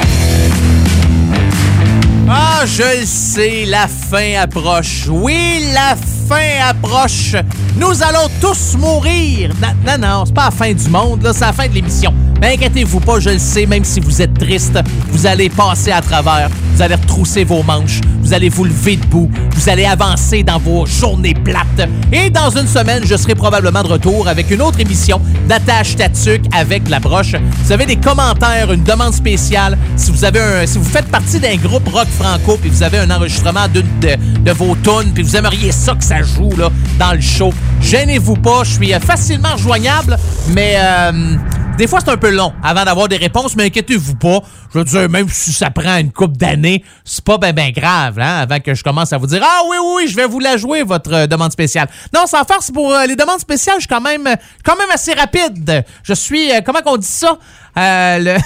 [2.29, 5.07] Ah, je le sais, la fin approche.
[5.09, 7.35] Oui, la fin approche.
[7.77, 9.53] Nous allons tous mourir.
[9.87, 12.13] Non, non, c'est pas la fin du monde, c'est la fin de l'émission.
[12.41, 14.79] Mais inquiétez-vous pas, je le sais, même si vous êtes triste,
[15.11, 19.31] vous allez passer à travers, vous allez retrousser vos manches, vous allez vous lever debout,
[19.55, 21.89] vous allez avancer dans vos journées plates.
[22.13, 26.43] Et dans une semaine, je serai probablement de retour avec une autre émission d'Attache Tatuc
[26.53, 27.37] avec la broche.
[27.65, 29.79] Vous avez des commentaires, une demande spéciale.
[29.97, 32.99] Si vous avez un, si vous faites partie d'un groupe rock franco puis vous avez
[32.99, 36.69] un enregistrement de, de vos tunes puis vous aimeriez ça que ça joue là
[36.99, 38.65] dans le show, gênez-vous pas.
[38.65, 40.19] Je suis euh, facilement rejoignable,
[40.49, 41.37] mais euh,
[41.79, 44.41] des fois, c'est un peu long avant d'avoir des réponses, mais inquiétez-vous pas.
[44.73, 48.19] Je veux dire, même si ça prend une couple d'années, c'est pas ben ben grave,
[48.19, 50.57] hein, avant que je commence à vous dire «Ah oui, oui, je vais vous la
[50.57, 54.01] jouer, votre euh, demande spéciale.» Non, sans farce, pour les demandes spéciales, je suis quand
[54.01, 54.29] même,
[54.65, 55.85] quand même assez rapide.
[56.03, 57.39] Je suis, comment qu'on dit ça?
[57.79, 58.37] Euh, le...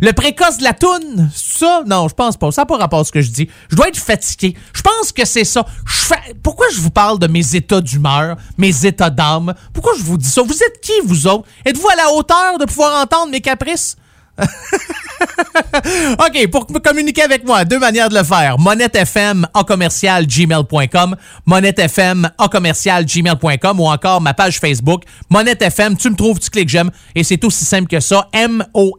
[0.02, 1.82] le précoce de la toune, ça?
[1.86, 2.50] Non, je pense pas.
[2.50, 3.48] Ça n'a pas rapport à ce que je dis.
[3.68, 4.56] Je dois être fatigué.
[4.72, 5.64] Je pense que c'est ça.
[6.42, 9.54] Pourquoi je vous parle de mes états d'humeur, mes états d'âme?
[9.72, 10.42] Pourquoi je vous dis ça?
[10.42, 11.46] Vous êtes qui, vous autres?
[11.64, 13.96] Êtes-vous à la hauteur de pouvoir entendre mes caprices?
[16.18, 18.58] OK, pour communiquer avec moi, deux manières de le faire.
[18.58, 21.16] MonetteFM en gmail.com,
[21.46, 26.90] MonetteFM en gmail.com ou encore ma page Facebook, MonetteFM, tu me trouves, tu cliques j'aime
[27.14, 28.92] et c'est aussi simple que ça, M-O-N-E-T-T-E.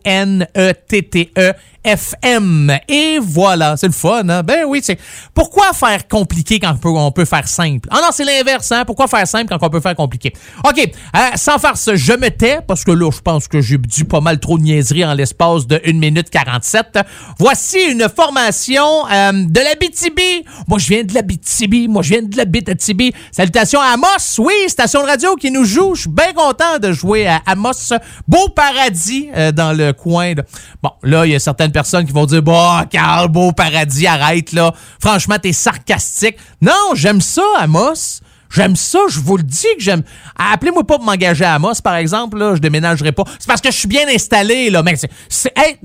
[1.83, 2.77] FM.
[2.87, 4.43] Et voilà, c'est le fun, hein?
[4.43, 4.97] Ben oui, c'est.
[5.33, 7.87] Pourquoi faire compliqué quand on peut, faire simple?
[7.91, 8.83] Ah non, c'est l'inverse, hein?
[8.85, 10.33] Pourquoi faire simple quand on peut faire compliqué?
[10.65, 10.77] OK,
[11.15, 14.21] euh, sans farce, je me tais, parce que là, je pense que j'ai dit pas
[14.21, 16.99] mal trop de en l'espace de 1 minute 47.
[17.39, 20.45] Voici une formation euh, de la BTB.
[20.67, 21.89] Moi, je viens de la BTB.
[21.89, 23.13] Moi, je viens de la BTB.
[23.31, 24.05] Salutations à Amos.
[24.39, 25.95] Oui, station de radio qui nous joue.
[25.95, 27.93] Je suis bien content de jouer à Amos.
[28.27, 30.33] Beau paradis euh, dans le coin.
[30.33, 30.43] de-
[30.83, 34.51] Bon, là, il y a certaines personnes qui vont dire Bah, Carl, beau paradis, arrête
[34.53, 34.73] là.
[34.99, 36.37] Franchement, t'es sarcastique.
[36.61, 38.21] Non, j'aime ça, Amos.
[38.51, 40.01] J'aime ça, je vous le dis que j'aime.
[40.35, 43.23] Appelez-moi pas pour m'engager à Amos, par exemple, là, je déménagerai pas.
[43.37, 44.97] C'est parce que je suis bien installé, là, mec.
[45.29, 45.77] C'est, hey,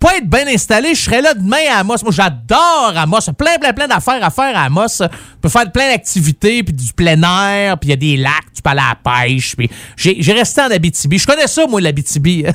[0.00, 1.98] pas être bien installé, je serais là demain à Amos.
[2.02, 3.20] Moi, j'adore Amos.
[3.38, 4.88] Plein, plein, plein d'affaires à faire à Amos.
[4.98, 5.06] Tu
[5.40, 8.60] peux faire plein d'activités, puis du plein air, puis il y a des lacs, tu
[8.60, 9.54] peux aller à la pêche.
[9.56, 11.16] Puis j'ai, j'ai resté en Abitibi.
[11.18, 12.44] Je connais ça, moi, l'Abitibi.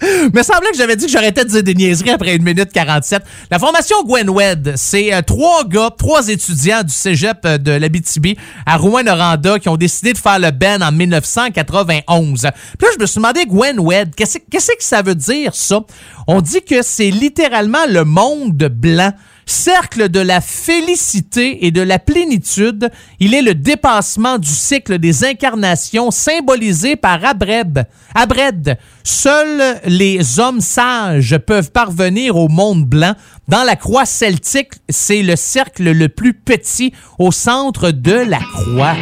[0.32, 3.22] Me semblait que j'avais dit que j'arrêtais de dire des niaiseries après une minute 47.
[3.50, 8.36] La formation Gwenwed, c'est euh, trois gars, trois étudiants du cégep euh, de l'Abitibi
[8.66, 12.40] à Rouen-Noranda qui ont décidé de faire le Ben en 1991.
[12.40, 12.48] Puis
[12.82, 15.80] là, je me suis demandé, Gwenwed, qu'est-ce qu'est-ce que ça veut dire, ça?
[16.26, 19.12] On dit que c'est littéralement le monde blanc.
[19.48, 25.24] Cercle de la félicité et de la plénitude, il est le dépassement du cycle des
[25.24, 27.78] incarnations symbolisé par Abreb.
[28.14, 28.76] Abred.
[29.04, 33.14] Seuls les hommes sages peuvent parvenir au monde blanc.
[33.48, 38.96] Dans la croix celtique, c'est le cercle le plus petit au centre de la croix.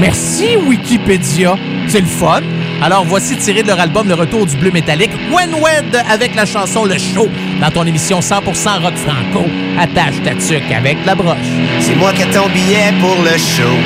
[0.00, 1.54] Merci Wikipédia.
[1.86, 2.42] C'est le fun.
[2.82, 6.46] Alors voici tiré de leur album Le Retour du Bleu Métallique, When Wed avec la
[6.46, 7.28] chanson Le Show
[7.60, 9.46] dans ton émission 100% rock franco.
[9.78, 11.36] Attache ta tuque avec la broche.
[11.80, 13.76] C'est moi qui ai ton billet pour le show.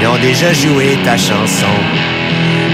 [0.00, 1.74] Ils ont déjà joué ta chanson.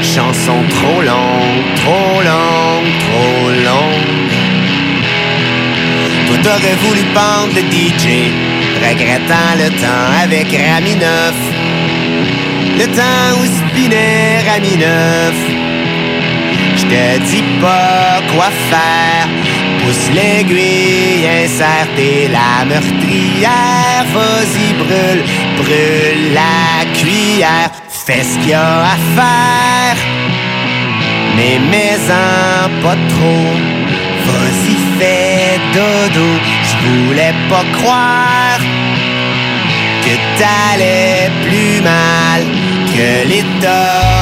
[0.02, 4.30] Chanson trop longue, trop longue, trop longue.
[6.28, 8.30] Toi t'aurais voulu pendre le DJ,
[8.86, 11.34] regrettant le temps avec Rami 9.
[12.78, 14.25] Le temps où spinait
[14.56, 15.34] Rami 9.
[16.76, 19.28] Je te dis pas quoi faire.
[19.80, 24.06] Pousse l'aiguille, insère tes la meurtrière.
[24.14, 25.22] Vas-y, brûle,
[25.58, 27.70] brûle la cuillère.
[28.06, 29.98] Fais ce qu'il y a à faire.
[31.36, 33.52] Mais mets-en pas trop.
[34.26, 36.28] Vas-y, fais dodo.
[36.68, 38.60] Je voulais pas croire
[40.02, 42.40] que t'allais plus mal
[42.94, 44.15] que l'État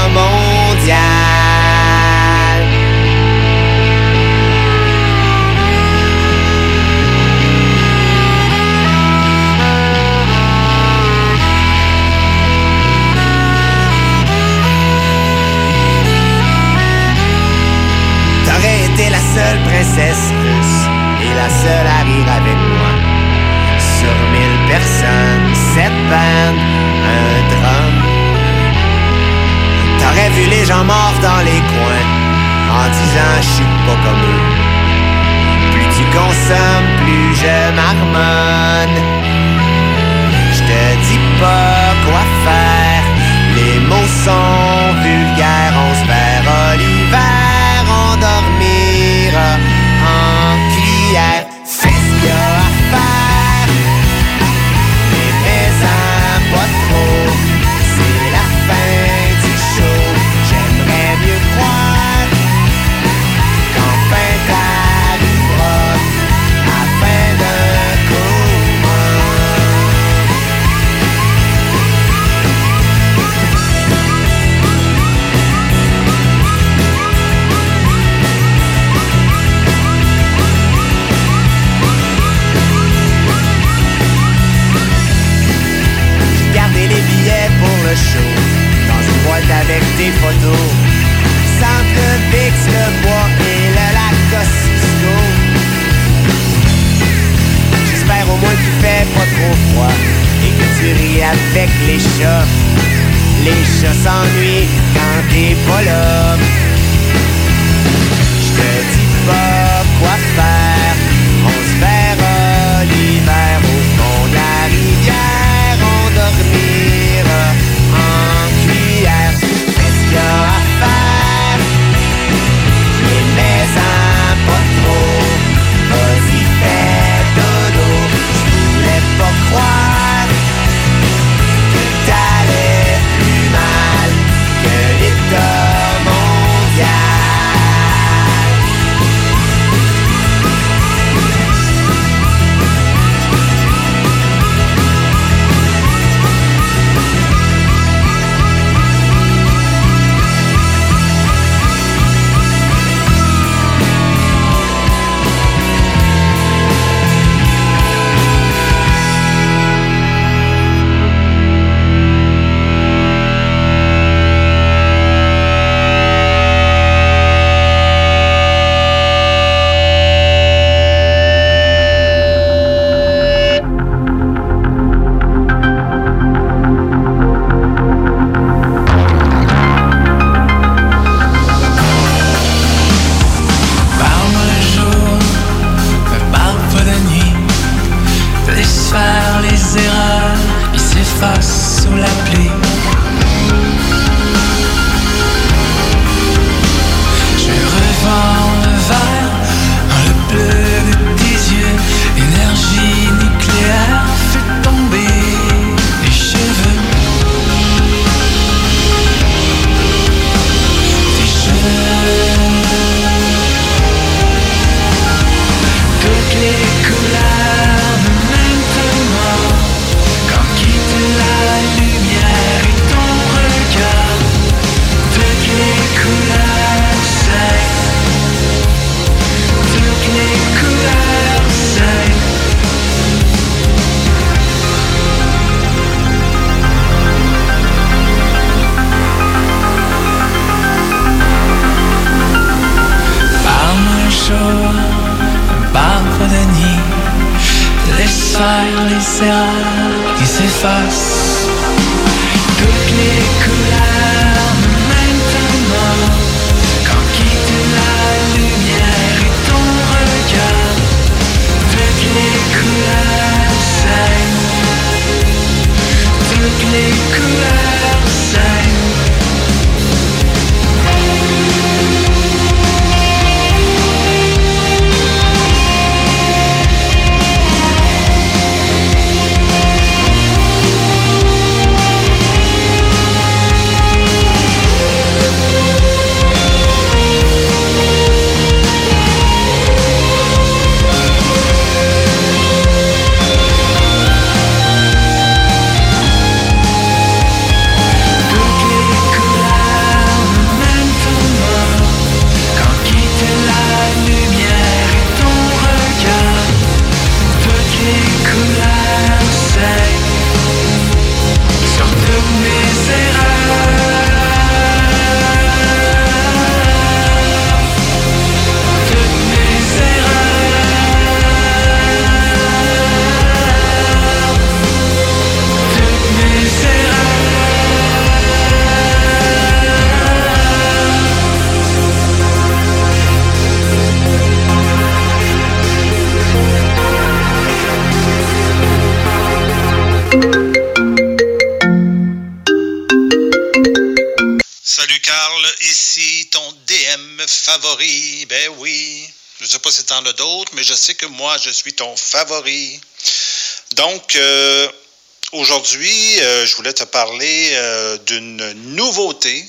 [356.75, 359.49] te parler euh, d'une nouveauté.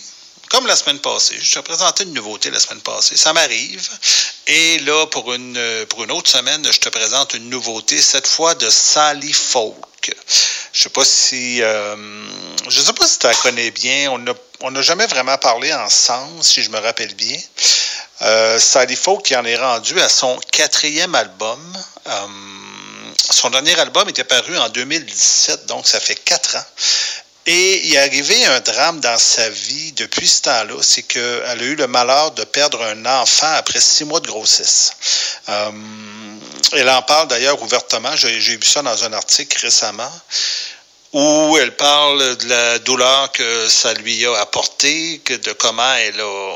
[0.49, 3.17] Comme la semaine passée, je te présentais une nouveauté la semaine passée.
[3.17, 3.89] Ça m'arrive.
[4.47, 8.53] Et là, pour une, pour une autre semaine, je te présente une nouveauté, cette fois
[8.53, 9.75] de Sally Folk.
[10.71, 11.95] Je sais pas si euh,
[12.67, 14.11] je sais pas si tu la connais bien.
[14.11, 17.37] On n'a on jamais vraiment parlé ensemble, si je me rappelle bien.
[18.21, 21.59] Euh, Sally Folk qui en est rendu à son quatrième album.
[23.31, 26.65] Son dernier album était paru en 2017, donc ça fait quatre ans.
[27.47, 31.63] Et il est arrivé un drame dans sa vie depuis ce temps-là, c'est qu'elle a
[31.63, 34.93] eu le malheur de perdre un enfant après six mois de grossesse.
[35.49, 35.71] Euh,
[36.71, 40.11] elle en parle d'ailleurs ouvertement, j'ai vu ça dans un article récemment.
[41.13, 46.19] où elle parle de la douleur que ça lui a apporté, que de comment elle
[46.19, 46.55] a,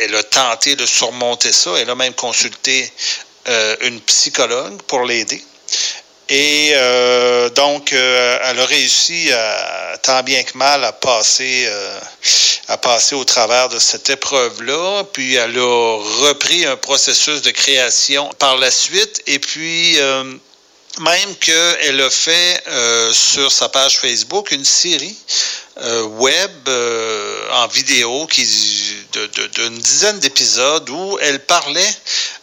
[0.00, 1.70] elle a tenté de surmonter ça.
[1.78, 2.92] Elle a même consulté
[3.48, 5.42] euh, une psychologue pour l'aider.
[6.28, 9.30] Et euh, donc, euh, elle a réussi,
[10.02, 12.00] tant bien que mal, à passer, euh,
[12.66, 15.04] à passer au travers de cette épreuve-là.
[15.12, 19.22] Puis, elle a repris un processus de création par la suite.
[19.28, 19.98] Et puis,
[20.98, 22.64] même qu'elle a fait
[23.12, 25.16] sur sa page Facebook une série
[25.78, 28.46] euh, web euh, en vidéo qui
[29.54, 31.94] d'une dizaine d'épisodes où elle parlait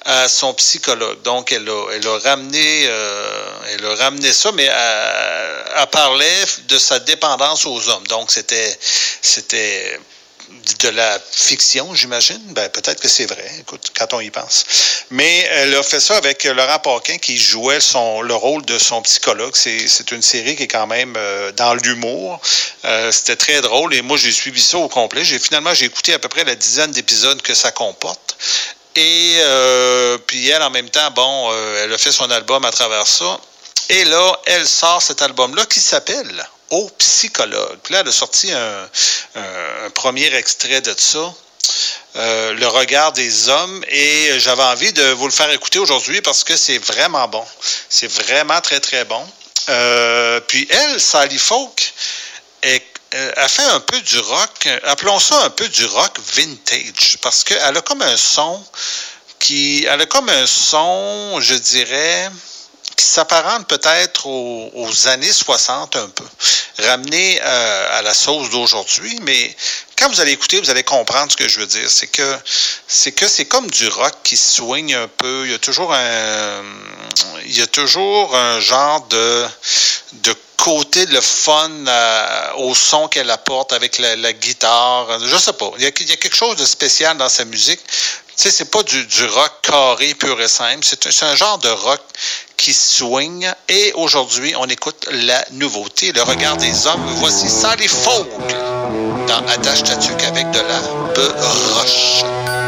[0.05, 1.21] à son psychologue.
[1.23, 6.43] Donc, elle a, elle a ramené, euh, elle a ramené ça, mais elle, elle parlait
[6.67, 8.05] de sa dépendance aux hommes.
[8.07, 8.77] Donc, c'était,
[9.21, 9.99] c'était
[10.79, 12.41] de la fiction, j'imagine.
[12.49, 14.65] Ben, peut-être que c'est vrai, écoute, quand on y pense.
[15.09, 19.01] Mais elle a fait ça avec Laurent Paquin qui jouait son, le rôle de son
[19.01, 19.53] psychologue.
[19.55, 22.41] C'est, une série qui est quand même euh, dans l'humour.
[22.85, 25.23] Euh, c'était très drôle et moi, j'ai suivi ça au complet.
[25.23, 28.37] J'ai finalement, j'ai écouté à peu près la dizaine d'épisodes que ça comporte.
[28.95, 31.51] Et euh, puis elle, en même temps, bon,
[31.83, 33.39] elle a fait son album à travers ça.
[33.89, 36.47] Et là, elle sort cet album-là qui s'appelle
[36.97, 37.77] Psychologue.
[37.83, 38.89] Puis là, elle a sorti un,
[39.93, 41.33] premier extrait de ça.
[42.15, 46.43] euh, le regard des hommes et j'avais envie de vous le faire écouter aujourd'hui parce
[46.43, 47.45] que c'est vraiment bon.
[47.89, 49.25] C'est vraiment très très bon.
[49.69, 51.93] Euh, puis elle, Sally Folk,
[52.61, 52.85] est-
[53.15, 57.43] euh, a fait un peu du rock, appelons ça un peu du rock vintage, parce
[57.43, 58.63] qu'elle a comme un son
[59.39, 62.29] qui, elle a comme un son, je dirais,
[62.95, 66.25] qui s'apparente peut-être aux, années 60 un peu,
[66.79, 69.55] ramené euh, à la sauce d'aujourd'hui, mais
[69.97, 71.89] quand vous allez écouter, vous allez comprendre ce que je veux dire.
[71.89, 72.37] C'est que
[72.87, 75.43] c'est que c'est comme du rock qui swing un peu.
[75.45, 76.63] Il y a toujours un
[77.45, 79.47] il y a toujours un genre de
[80.13, 85.19] de côté le fun euh, au son qu'elle apporte avec la, guitare.
[85.19, 85.71] Je sais pas.
[85.77, 87.81] Il y, a, quelque chose de spécial dans sa musique.
[87.85, 90.85] Tu sais, c'est pas du, rock carré pur et simple.
[90.85, 92.01] C'est un genre de rock
[92.57, 93.47] qui swing.
[93.69, 97.05] Et aujourd'hui, on écoute la nouveauté, le regard des hommes.
[97.17, 98.27] Voici Sally Folk
[99.27, 100.79] dans Attache Tatuc avec de la
[101.75, 102.62] roche.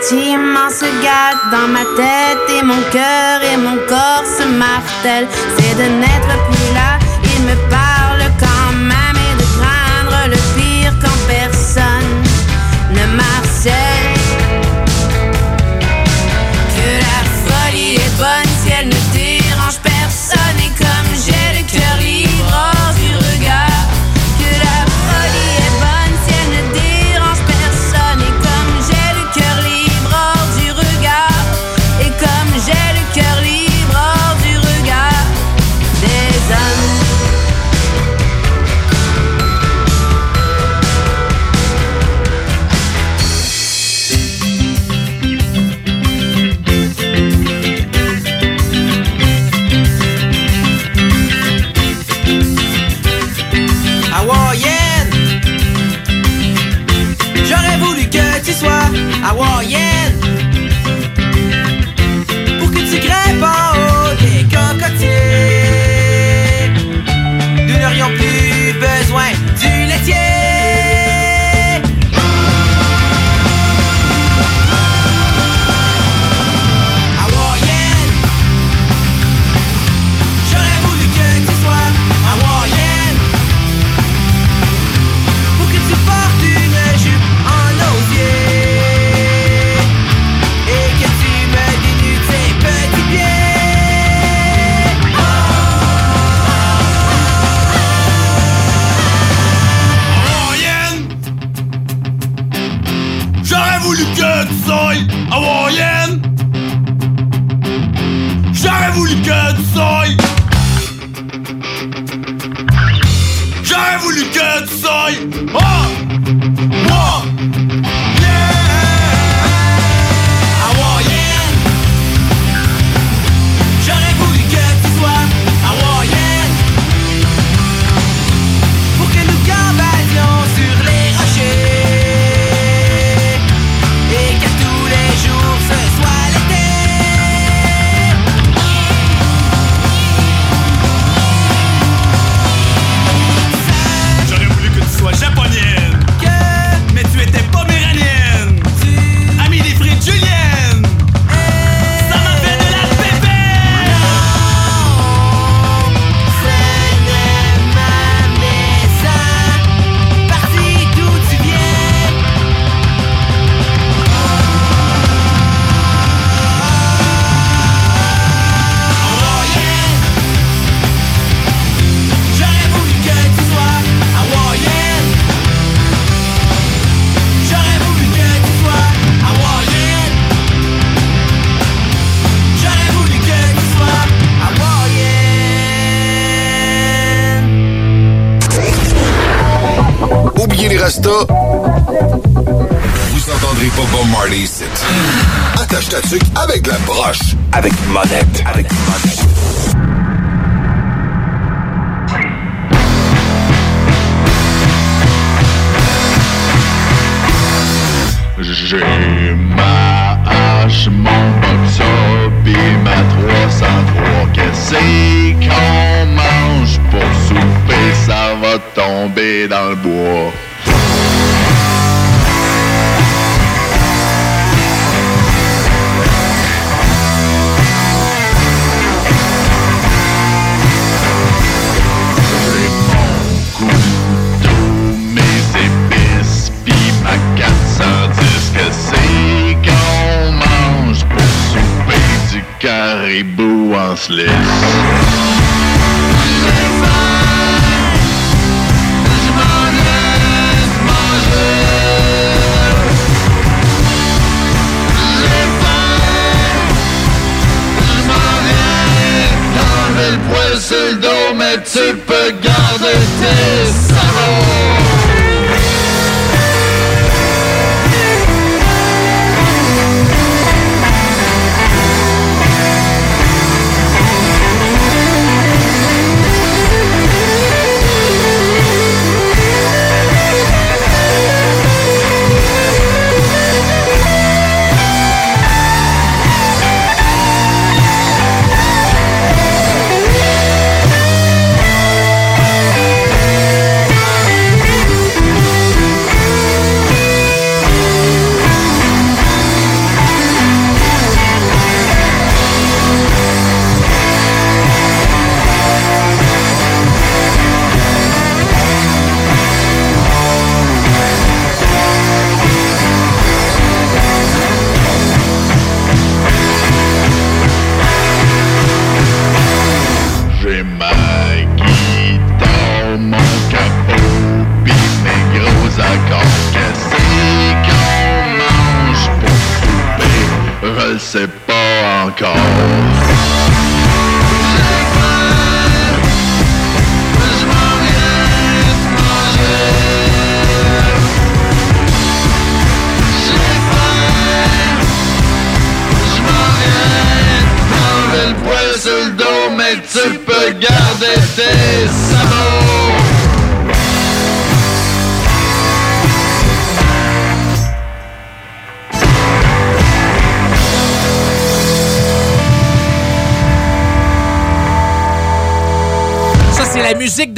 [0.00, 4.44] Intense, les sentiments se gâtent dans ma tête et mon cœur et mon corps se
[4.46, 5.28] martèlent.
[5.58, 6.59] C'est de n'être plus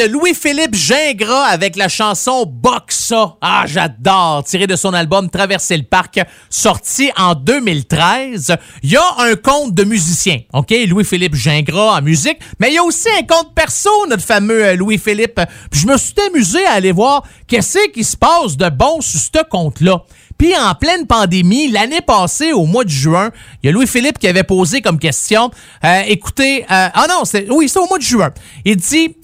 [0.08, 3.36] Louis-Philippe Gingras avec la chanson Boxa.
[3.40, 4.44] Ah, j'adore.
[4.44, 6.20] Tiré de son album Traverser le parc,
[6.50, 8.56] sorti en 2013.
[8.82, 10.74] Il y a un compte de musicien, OK?
[10.88, 12.38] Louis-Philippe Gingras en musique.
[12.58, 15.40] Mais il y a aussi un compte perso, notre fameux euh, Louis-Philippe.
[15.72, 19.42] Je me suis amusé à aller voir qu'est-ce qui se passe de bon sur ce
[19.48, 20.02] compte-là.
[20.38, 23.30] Puis en pleine pandémie, l'année passée, au mois de juin,
[23.62, 25.50] il y a Louis-Philippe qui avait posé comme question,
[25.84, 28.30] euh, écoutez, euh, ah non, oui, c'est au mois de juin.
[28.64, 29.14] Il dit,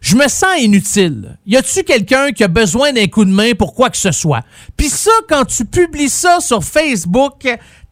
[0.00, 1.38] je me sens inutile.
[1.46, 4.42] Y a-tu quelqu'un qui a besoin d'un coup de main pour quoi que ce soit?
[4.76, 7.46] Puis ça, quand tu publies ça sur Facebook,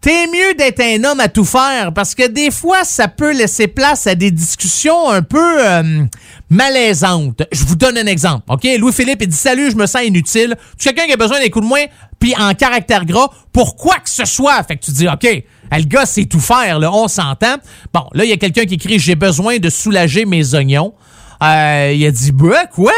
[0.06, 3.66] T'es mieux d'être un homme à tout faire parce que des fois, ça peut laisser
[3.66, 6.04] place à des discussions un peu euh,
[6.48, 7.42] malaisantes.
[7.50, 8.68] Je vous donne un exemple, OK?
[8.78, 10.54] Louis-Philippe, il dit «Salut, je me sens inutile.
[10.78, 11.86] Tu quelqu'un qui a besoin d'un coup de main,
[12.20, 15.24] puis en caractère gras, pour quoi que ce soit.» Fait que tu dis «OK,
[15.72, 17.56] le gars sait tout faire, là, on s'entend.»
[17.92, 20.94] Bon, là, il y a quelqu'un qui écrit «J'ai besoin de soulager mes oignons.
[21.42, 22.92] Euh, Il a dit «Bah, quoi?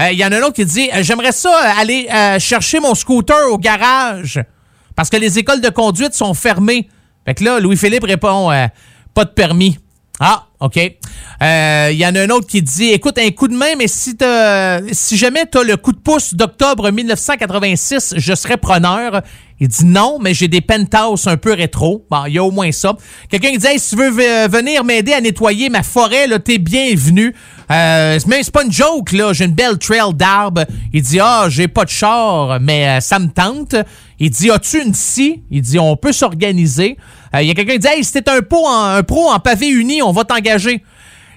[0.00, 2.94] Euh, Il y en a un autre qui dit «J'aimerais ça aller euh, chercher mon
[2.94, 4.40] scooter au garage.»
[4.96, 6.88] Parce que les écoles de conduite sont fermées.
[7.26, 8.66] Fait que là, Louis-Philippe répond euh,
[9.12, 9.78] pas de permis.
[10.20, 10.78] Ah, OK?
[11.42, 13.86] Euh, Il y en a un autre qui dit Écoute, un coup de main, mais
[13.86, 14.16] si,
[14.92, 19.22] si jamais tu as le coup de pouce d'octobre 1986, je serais preneur.
[19.60, 22.04] Il dit non, mais j'ai des penthouses un peu rétro.
[22.10, 22.96] Bon, il y a au moins ça.
[23.28, 24.10] Quelqu'un qui dit si tu veux
[24.48, 27.34] venir m'aider à nettoyer ma forêt, là, t'es bienvenu.
[27.70, 29.32] Euh, mais c'est pas une joke, là.
[29.32, 30.64] J'ai une belle trail d'arbres.
[30.92, 33.76] Il dit Ah, j'ai pas de char, mais euh, ça me tente.
[34.24, 35.42] Il dit As-tu une scie?
[35.50, 36.96] Il dit On peut s'organiser.
[37.34, 39.28] Euh, Il y a quelqu'un qui dit Hey, si t'es un, pro en- un pro
[39.30, 40.82] en pavé uni, on va t'engager.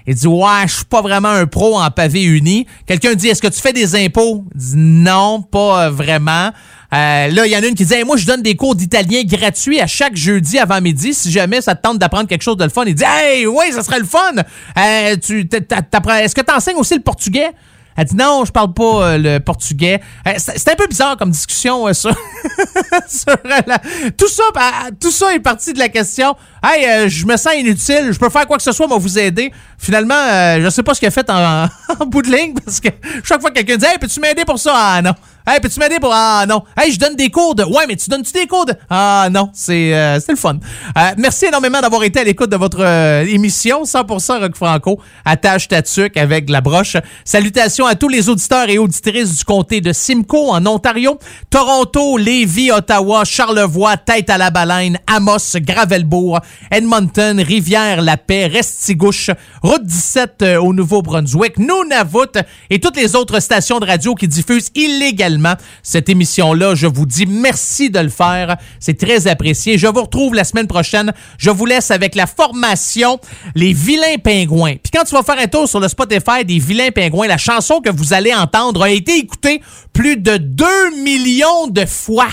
[0.06, 2.66] Il dit Ouais, je suis pas vraiment un pro en pavé uni.
[2.86, 4.44] Quelqu'un dit Est-ce que tu fais des impôts?
[4.54, 6.50] Il dit Non, pas euh, vraiment.
[6.94, 9.22] Euh, là, il y en a une qui dit Moi, je donne des cours d'italien
[9.24, 11.12] gratuits à chaque jeudi avant midi.
[11.12, 13.66] Si jamais ça te tente d'apprendre quelque chose de le fun, il dit Hey, oui,
[13.72, 14.32] ça serait le fun.
[14.74, 17.50] Est-ce que tu enseignes aussi le portugais?
[17.98, 18.82] Elle dit non, je parle pas
[19.14, 20.00] euh, le portugais.
[20.26, 22.10] Euh, c'est un peu bizarre comme discussion euh, sur,
[23.08, 23.80] sur, euh, la-
[24.16, 24.44] tout ça.
[24.54, 24.70] bah,
[25.00, 26.36] tout ça est parti de la question.
[26.62, 29.18] Hey, euh, je me sens inutile, je peux faire quoi que ce soit, moi vous
[29.18, 29.52] aider.
[29.78, 31.66] Finalement, euh, je sais pas ce qu'il a fait en,
[32.00, 32.88] en bout de ligne parce que
[33.24, 34.72] chaque fois que quelqu'un dit Hey, peux-tu m'aider pour ça?
[34.74, 35.14] Ah non.
[35.50, 36.62] Hey, peux-tu m'aider pour Ah non.
[36.76, 39.48] Hey, je donne des cours de Ouais, mais tu donnes-tu des cours de Ah non,
[39.54, 40.58] c'est euh, le fun.
[40.94, 45.00] Euh, merci énormément d'avoir été à l'écoute de votre euh, émission 100% Rock Franco.
[45.24, 45.80] Attache ta
[46.16, 46.98] avec la broche.
[47.24, 51.18] Salutations à tous les auditeurs et auditrices du comté de Simcoe en Ontario,
[51.48, 59.30] Toronto, Lévis, Ottawa, Charlevoix, Tête à la Baleine, Amos, Gravelbourg, Edmonton, Rivière-la-Paix, Restigouche,
[59.62, 62.38] Route 17 euh, au Nouveau-Brunswick, Nunavut
[62.70, 66.74] et toutes les autres stations de radio qui diffusent illégalement cette émission-là.
[66.74, 68.56] Je vous dis merci de le faire.
[68.80, 69.78] C'est très apprécié.
[69.78, 71.12] Je vous retrouve la semaine prochaine.
[71.38, 73.18] Je vous laisse avec la formation
[73.54, 74.76] Les Vilains Pingouins.
[74.82, 77.80] Puis quand tu vas faire un tour sur le Spotify des Vilains Pingouins, la chanson
[77.80, 79.60] que vous allez entendre a été écoutée
[79.92, 82.28] plus de 2 millions de fois.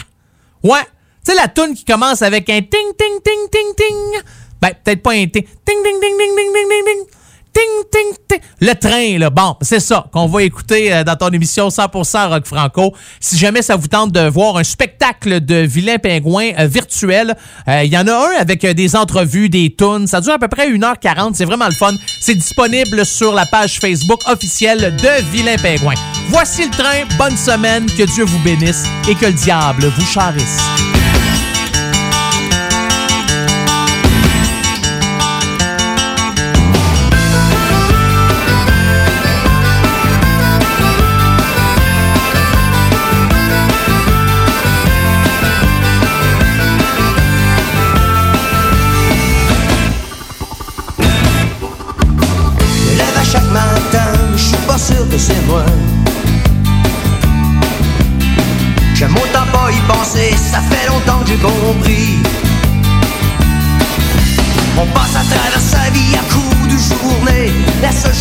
[0.64, 0.80] Ouais.
[1.26, 4.22] Tu sais, la tune qui commence avec un ting, ting, ting, ting, ting.
[4.62, 5.32] Ben, peut-être pas un ting.
[5.32, 7.06] Ting, ting, ting, ting, ting, ting,
[7.52, 8.14] ting, ting.
[8.30, 8.40] Ting.
[8.62, 9.32] Le train, là.
[9.32, 12.94] Bon, c'est ça qu'on va écouter euh, dans ton émission 100% Rock Franco.
[13.20, 17.36] Si jamais ça vous tente de voir un spectacle de vilains pingouins euh, virtuel,
[17.68, 20.06] euh, il y en a un avec des entrevues, des tunes.
[20.06, 21.34] Ça dure à peu près 1h40.
[21.34, 21.94] C'est vraiment le fun.
[22.22, 25.96] C'est disponible sur la page Facebook officielle de Vilains Pingouins.
[26.30, 27.06] Voici le train.
[27.18, 27.88] Bonne semaine.
[27.98, 30.60] Que Dieu vous bénisse et que le diable vous charisse.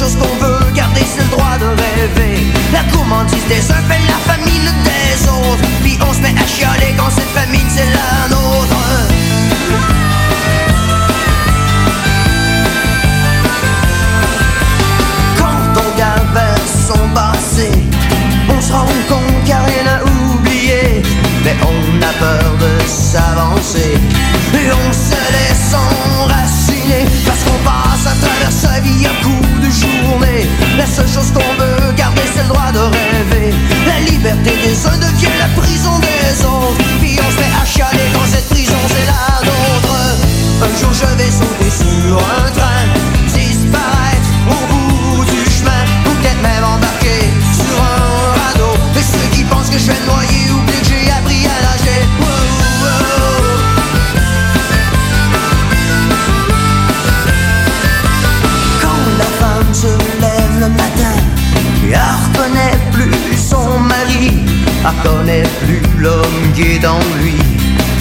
[0.05, 2.47] Chose qu'on veut garder, c'est le droit de rêver.
[2.72, 3.93] La gourmandise des uns
[31.14, 33.54] choses qu'on veut garder, c'est le droit de rêver.
[33.86, 36.82] La liberté des uns devient la prison des autres.
[37.00, 39.94] Puis on se fait achaler dans cette prison, c'est la nôtre.
[40.66, 42.82] Un jour je vais sauter sur un train,
[43.28, 47.30] disparaître au bout du chemin, peut-être même embarquer
[47.62, 48.74] sur un radeau.
[48.94, 50.43] Mais ceux qui pensent que je vais noyer
[64.85, 67.36] reconnaît plus l'homme qui est en lui.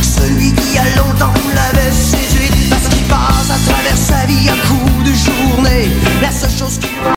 [0.01, 5.03] Celui qui a longtemps l'avait séduit parce qu'il passe à travers sa vie à coups
[5.05, 5.89] de journée.
[6.21, 6.89] La seule chose qui